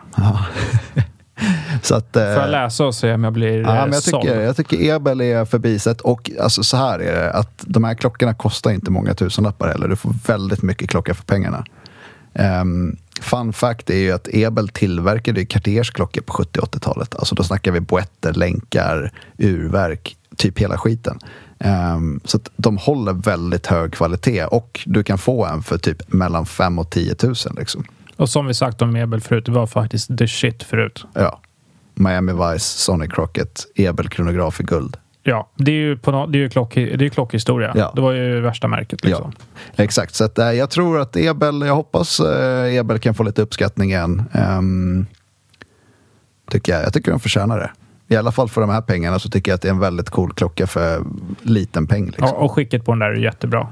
Så 1.82 1.94
att, 1.94 2.16
eh, 2.16 2.22
Får 2.22 2.42
jag 2.42 2.50
läsa 2.50 2.84
och 2.84 2.94
se 2.94 3.14
om 3.14 3.24
jag 3.24 3.32
blir 3.32 3.58
Ja, 3.58 3.68
eh, 3.68 3.82
men 3.82 3.92
jag, 3.92 4.02
såld? 4.02 4.22
tycker, 4.22 4.40
jag 4.40 4.56
tycker 4.56 4.94
Ebel 4.94 5.20
är 5.20 5.44
förbisett. 5.44 6.00
Och 6.00 6.30
alltså, 6.40 6.62
så 6.62 6.76
här 6.76 6.98
är 6.98 7.14
det, 7.14 7.32
att 7.32 7.64
de 7.66 7.84
här 7.84 7.94
klockorna 7.94 8.34
kostar 8.34 8.70
inte 8.70 8.90
många 8.90 9.14
tusenlappar 9.14 9.68
heller. 9.68 9.88
Du 9.88 9.96
får 9.96 10.14
väldigt 10.26 10.62
mycket 10.62 10.90
klocka 10.90 11.14
för 11.14 11.24
pengarna. 11.24 11.64
Um, 12.34 12.96
fun 13.20 13.52
fact 13.52 13.90
är 13.90 13.98
ju 13.98 14.12
att 14.12 14.28
Ebel 14.32 14.68
tillverkade 14.68 15.44
Cartiers 15.44 15.90
klockor 15.90 16.22
på 16.22 16.32
70 16.32 16.60
80-talet. 16.60 17.14
Alltså 17.16 17.34
då 17.34 17.42
snackar 17.42 17.72
vi 17.72 17.80
boetter, 17.80 18.32
länkar, 18.32 19.12
urverk, 19.38 20.16
typ 20.36 20.58
hela 20.58 20.78
skiten. 20.78 21.18
Ehm, 21.58 22.20
så 22.24 22.40
de 22.56 22.76
håller 22.76 23.12
väldigt 23.12 23.66
hög 23.66 23.92
kvalitet 23.92 24.44
och 24.44 24.80
du 24.86 25.02
kan 25.02 25.18
få 25.18 25.46
en 25.46 25.62
för 25.62 25.78
typ 25.78 26.12
mellan 26.12 26.46
5 26.46 26.78
och 26.78 26.90
10 26.90 27.14
000. 27.22 27.34
Liksom. 27.58 27.84
Och 28.16 28.28
som 28.28 28.46
vi 28.46 28.54
sagt 28.54 28.82
om 28.82 28.96
Ebel 28.96 29.20
förut, 29.20 29.46
det 29.46 29.52
var 29.52 29.66
faktiskt 29.66 30.18
the 30.18 30.28
shit 30.28 30.62
förut. 30.62 31.04
Ja. 31.14 31.40
Miami 31.94 32.32
Vice, 32.32 32.78
Sonic 32.78 33.12
Crockett, 33.12 33.66
Ebel 33.74 34.08
kronograf 34.08 34.60
i 34.60 34.64
guld. 34.64 34.96
Ja, 35.22 35.50
det 35.56 35.70
är 35.70 35.76
ju, 35.76 35.96
på 35.96 36.26
det 36.26 36.38
är 36.38 36.40
ju 36.40 36.48
klock, 36.48 36.74
det 36.74 37.04
är 37.04 37.08
klockhistoria. 37.08 37.72
Ja. 37.74 37.92
Det 37.94 38.00
var 38.00 38.12
ju 38.12 38.40
värsta 38.40 38.68
märket. 38.68 39.04
Liksom. 39.04 39.32
Ja, 39.76 39.84
exakt. 39.84 40.14
Så 40.14 40.24
att, 40.24 40.38
eh, 40.38 40.52
jag 40.52 40.70
tror 40.70 41.00
att 41.00 41.16
Ebel, 41.16 41.60
jag 41.60 41.74
hoppas 41.74 42.20
eh, 42.20 42.74
Ebel 42.74 42.98
kan 42.98 43.14
få 43.14 43.22
lite 43.22 43.42
uppskattning 43.42 43.90
igen. 43.90 44.22
Ehm, 44.32 45.06
tycker 46.50 46.72
jag. 46.72 46.82
jag 46.82 46.92
tycker 46.92 47.10
de 47.10 47.20
förtjänar 47.20 47.58
det. 47.58 47.70
I 48.14 48.16
alla 48.16 48.32
fall 48.32 48.48
för 48.48 48.60
de 48.60 48.70
här 48.70 48.80
pengarna 48.80 49.18
så 49.18 49.28
tycker 49.28 49.50
jag 49.50 49.54
att 49.54 49.62
det 49.62 49.68
är 49.68 49.72
en 49.72 49.78
väldigt 49.78 50.10
cool 50.10 50.32
klocka 50.32 50.66
för 50.66 51.02
liten 51.42 51.86
peng. 51.86 52.06
Liksom. 52.06 52.26
Ja, 52.26 52.34
och 52.34 52.52
skicket 52.52 52.84
på 52.84 52.92
den 52.92 52.98
där 52.98 53.10
är 53.10 53.14
jättebra. 53.14 53.68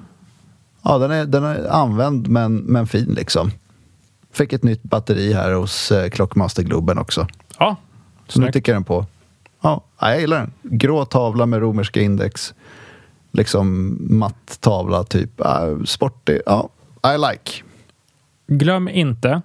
Ja, 0.83 0.99
den 0.99 1.11
är, 1.11 1.25
den 1.25 1.45
är 1.45 1.69
använd 1.69 2.29
men, 2.29 2.57
men 2.57 2.87
fin 2.87 3.15
liksom. 3.17 3.51
Fick 4.33 4.53
ett 4.53 4.63
nytt 4.63 4.83
batteri 4.83 5.33
här 5.33 5.53
hos 5.53 5.93
eh, 5.93 6.11
Clockmaster 6.11 6.63
Globen 6.63 6.99
också. 6.99 7.27
Ja, 7.59 7.77
Så 8.29 8.41
nu 8.41 8.53
tickar 8.53 8.73
den 8.73 8.85
på. 8.85 9.07
Ja, 9.61 9.85
jag 10.01 10.21
gillar 10.21 10.39
den. 10.39 10.53
Grå 10.63 11.05
tavla 11.05 11.47
med 11.47 11.61
romerska 11.61 12.01
index. 12.01 12.55
Liksom 13.33 13.97
matt 14.19 14.61
tavla, 14.61 15.05
typ. 15.05 15.41
Uh, 15.41 15.85
sportig. 15.85 16.41
Ja, 16.47 16.69
I 17.15 17.19
like. 17.19 17.63
Glöm 18.47 18.89
inte 18.89 19.43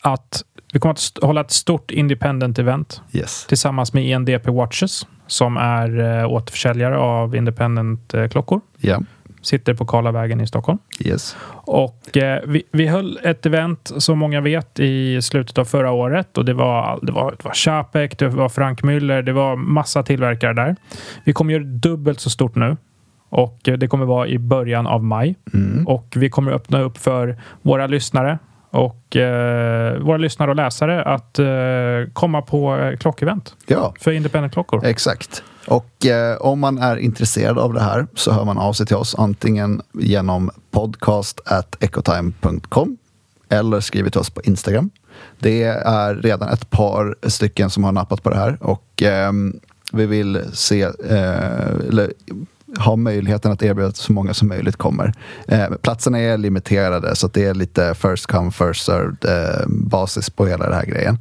att 0.00 0.44
vi 0.72 0.78
kommer 0.80 0.92
att 0.92 1.18
hålla 1.22 1.40
ett 1.40 1.50
stort 1.50 1.90
independent 1.90 2.58
event 2.58 3.00
Yes. 3.12 3.46
tillsammans 3.48 3.92
med 3.92 4.04
INDP 4.06 4.46
Watches 4.48 5.06
som 5.26 5.56
är 5.56 6.18
eh, 6.20 6.30
återförsäljare 6.30 6.98
av 6.98 7.36
independent-klockor. 7.36 8.60
Ja, 8.78 9.00
Sitter 9.42 9.74
på 9.74 9.86
Karlavägen 9.86 10.40
i 10.40 10.46
Stockholm. 10.46 10.78
yes. 11.00 11.36
Och 11.52 12.16
eh, 12.16 12.42
vi, 12.46 12.62
vi 12.72 12.86
höll 12.86 13.18
ett 13.22 13.46
event 13.46 13.92
som 13.98 14.18
många 14.18 14.40
vet 14.40 14.80
i 14.80 15.22
slutet 15.22 15.58
av 15.58 15.64
förra 15.64 15.90
året 15.90 16.38
och 16.38 16.44
det 16.44 16.54
var, 16.54 16.98
det 17.02 17.12
var, 17.12 17.30
det 17.38 17.44
var 17.44 17.54
Chapek, 17.54 18.18
det 18.18 18.28
var 18.28 18.48
Frank 18.48 18.82
Müller, 18.82 19.22
det 19.22 19.32
var 19.32 19.56
massa 19.56 20.02
tillverkare 20.02 20.52
där. 20.52 20.76
Vi 21.24 21.32
kommer 21.32 21.52
göra 21.52 21.64
dubbelt 21.64 22.20
så 22.20 22.30
stort 22.30 22.54
nu 22.54 22.76
och 23.28 23.68
eh, 23.68 23.74
det 23.74 23.88
kommer 23.88 24.04
vara 24.06 24.26
i 24.26 24.38
början 24.38 24.86
av 24.86 25.04
maj 25.04 25.36
och 25.86 26.14
vi 26.16 26.30
kommer 26.30 26.52
öppna 26.52 26.80
upp 26.80 26.98
för 26.98 27.38
våra 27.62 27.86
lyssnare 27.86 28.38
och 28.70 29.16
eh, 29.16 29.98
våra 29.98 30.16
lyssnare 30.16 30.50
och 30.50 30.56
läsare 30.56 31.02
att 31.02 31.38
eh, 31.38 31.46
komma 32.12 32.42
på 32.42 32.76
eh, 32.76 32.96
klockevent 32.96 33.54
Ja, 33.66 33.94
för 34.00 34.10
independent-klockor. 34.12 34.84
exakt. 34.84 35.42
Och 35.66 36.06
eh, 36.06 36.36
om 36.36 36.60
man 36.60 36.78
är 36.78 36.96
intresserad 36.96 37.58
av 37.58 37.74
det 37.74 37.80
här 37.82 38.06
så 38.14 38.32
hör 38.32 38.44
man 38.44 38.58
av 38.58 38.72
sig 38.72 38.86
till 38.86 38.96
oss 38.96 39.14
antingen 39.18 39.82
genom 39.92 40.50
podcast.ecotime.com 40.70 42.96
eller 43.48 43.80
skriver 43.80 44.10
till 44.10 44.20
oss 44.20 44.30
på 44.30 44.42
Instagram. 44.42 44.90
Det 45.38 45.62
är 45.84 46.14
redan 46.14 46.48
ett 46.48 46.70
par 46.70 47.14
stycken 47.22 47.70
som 47.70 47.84
har 47.84 47.92
nappat 47.92 48.22
på 48.22 48.30
det 48.30 48.36
här 48.36 48.58
och 48.60 49.02
ehm, 49.02 49.60
vi 49.92 50.06
vill 50.06 50.42
se, 50.52 50.82
eh, 50.82 51.70
eller 51.88 52.12
ha 52.78 52.96
möjligheten 52.96 53.52
att 53.52 53.62
erbjuda 53.62 53.88
att 53.88 53.96
så 53.96 54.12
många 54.12 54.34
som 54.34 54.48
möjligt 54.48 54.76
kommer. 54.76 55.12
Eh, 55.48 55.68
platserna 55.82 56.18
är 56.18 56.38
limiterade 56.38 57.16
så 57.16 57.26
att 57.26 57.34
det 57.34 57.44
är 57.44 57.54
lite 57.54 57.94
first 57.94 58.26
come 58.26 58.50
first 58.50 58.84
served 58.84 59.24
eh, 59.24 59.66
basis 59.66 60.30
på 60.30 60.46
hela 60.46 60.64
den 60.64 60.74
här 60.74 60.86
grejen. 60.86 61.18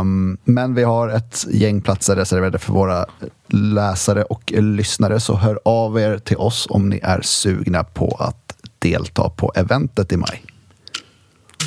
Um, 0.00 0.38
men 0.44 0.74
vi 0.74 0.82
har 0.82 1.08
ett 1.08 1.46
gäng 1.50 1.80
platser 1.80 2.16
reserverade 2.16 2.58
för 2.58 2.72
våra 2.72 3.06
läsare 3.48 4.22
och 4.22 4.52
lyssnare 4.52 5.20
så 5.20 5.36
hör 5.36 5.60
av 5.64 5.98
er 5.98 6.18
till 6.18 6.36
oss 6.36 6.66
om 6.70 6.88
ni 6.88 7.00
är 7.02 7.20
sugna 7.20 7.84
på 7.84 8.16
att 8.20 8.54
delta 8.78 9.28
på 9.28 9.52
eventet 9.54 10.12
i 10.12 10.16
maj. 10.16 10.44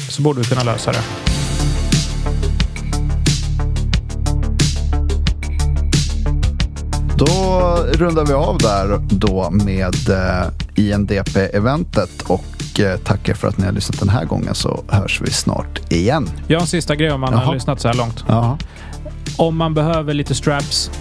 Så 0.09 0.21
borde 0.21 0.39
vi 0.39 0.45
kunna 0.45 0.63
lösa 0.63 0.91
det. 0.91 1.34
Då 7.17 7.25
rundar 7.93 8.25
vi 8.25 8.33
av 8.33 8.57
där 8.57 8.99
då 9.09 9.49
med 9.51 10.09
eh, 10.09 10.47
INDP-eventet 10.75 12.21
och 12.27 12.79
eh, 12.79 12.97
tackar 12.97 13.33
för 13.33 13.47
att 13.47 13.57
ni 13.57 13.65
har 13.65 13.71
lyssnat 13.71 13.99
den 13.99 14.09
här 14.09 14.25
gången 14.25 14.55
så 14.55 14.83
hörs 14.87 15.21
vi 15.21 15.31
snart 15.31 15.91
igen. 15.91 16.29
Jag 16.47 16.57
har 16.57 16.61
en 16.61 16.67
sista 16.67 16.95
grej 16.95 17.11
om 17.11 17.21
man 17.21 17.33
Jaha. 17.33 17.45
har 17.45 17.53
lyssnat 17.53 17.81
så 17.81 17.87
här 17.87 17.95
långt. 17.95 18.23
Jaha. 18.27 18.57
Om 19.37 19.57
man 19.57 19.73
behöver 19.73 20.13
lite 20.13 20.35
straps 20.35 20.91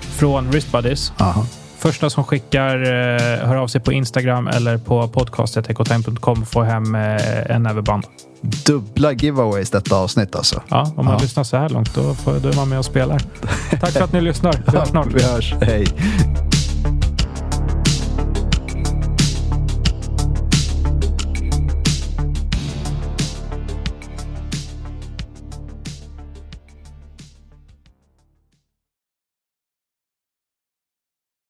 från 0.00 0.50
Wrist 0.50 0.72
Buddies. 0.72 1.12
Jaha. 1.18 1.46
Första 1.78 2.10
som 2.10 2.24
skickar 2.24 2.76
eh, 2.82 3.46
hör 3.48 3.56
av 3.56 3.68
sig 3.68 3.80
på 3.80 3.92
Instagram 3.92 4.48
eller 4.48 4.78
på 4.78 5.08
podcastetecotime.com 5.08 6.46
får 6.46 6.64
hem 6.64 6.94
en 7.46 7.62
näverband. 7.62 8.04
Dubbla 8.66 9.12
giveaways 9.12 9.70
detta 9.70 9.96
avsnitt 9.96 10.36
alltså. 10.36 10.62
Ja, 10.68 10.92
om 10.96 11.04
man 11.04 11.14
Ja. 11.14 11.18
lyssnar 11.22 11.44
så 11.44 11.56
här 11.56 11.68
långt 11.68 11.94
då, 11.94 12.14
får, 12.14 12.32
då 12.40 12.48
är 12.48 12.56
man 12.56 12.68
med 12.68 12.78
och 12.78 12.84
spelar. 12.84 13.18
Tack 13.80 13.90
för 13.90 14.00
att 14.04 14.12
ni 14.12 14.20
lyssnar. 14.20 14.62
Vi 14.72 14.78
hörs 14.78 14.88
snart. 14.88 15.06
Vi 15.14 15.22
hörs. 15.22 15.54
Hej. 15.60 15.86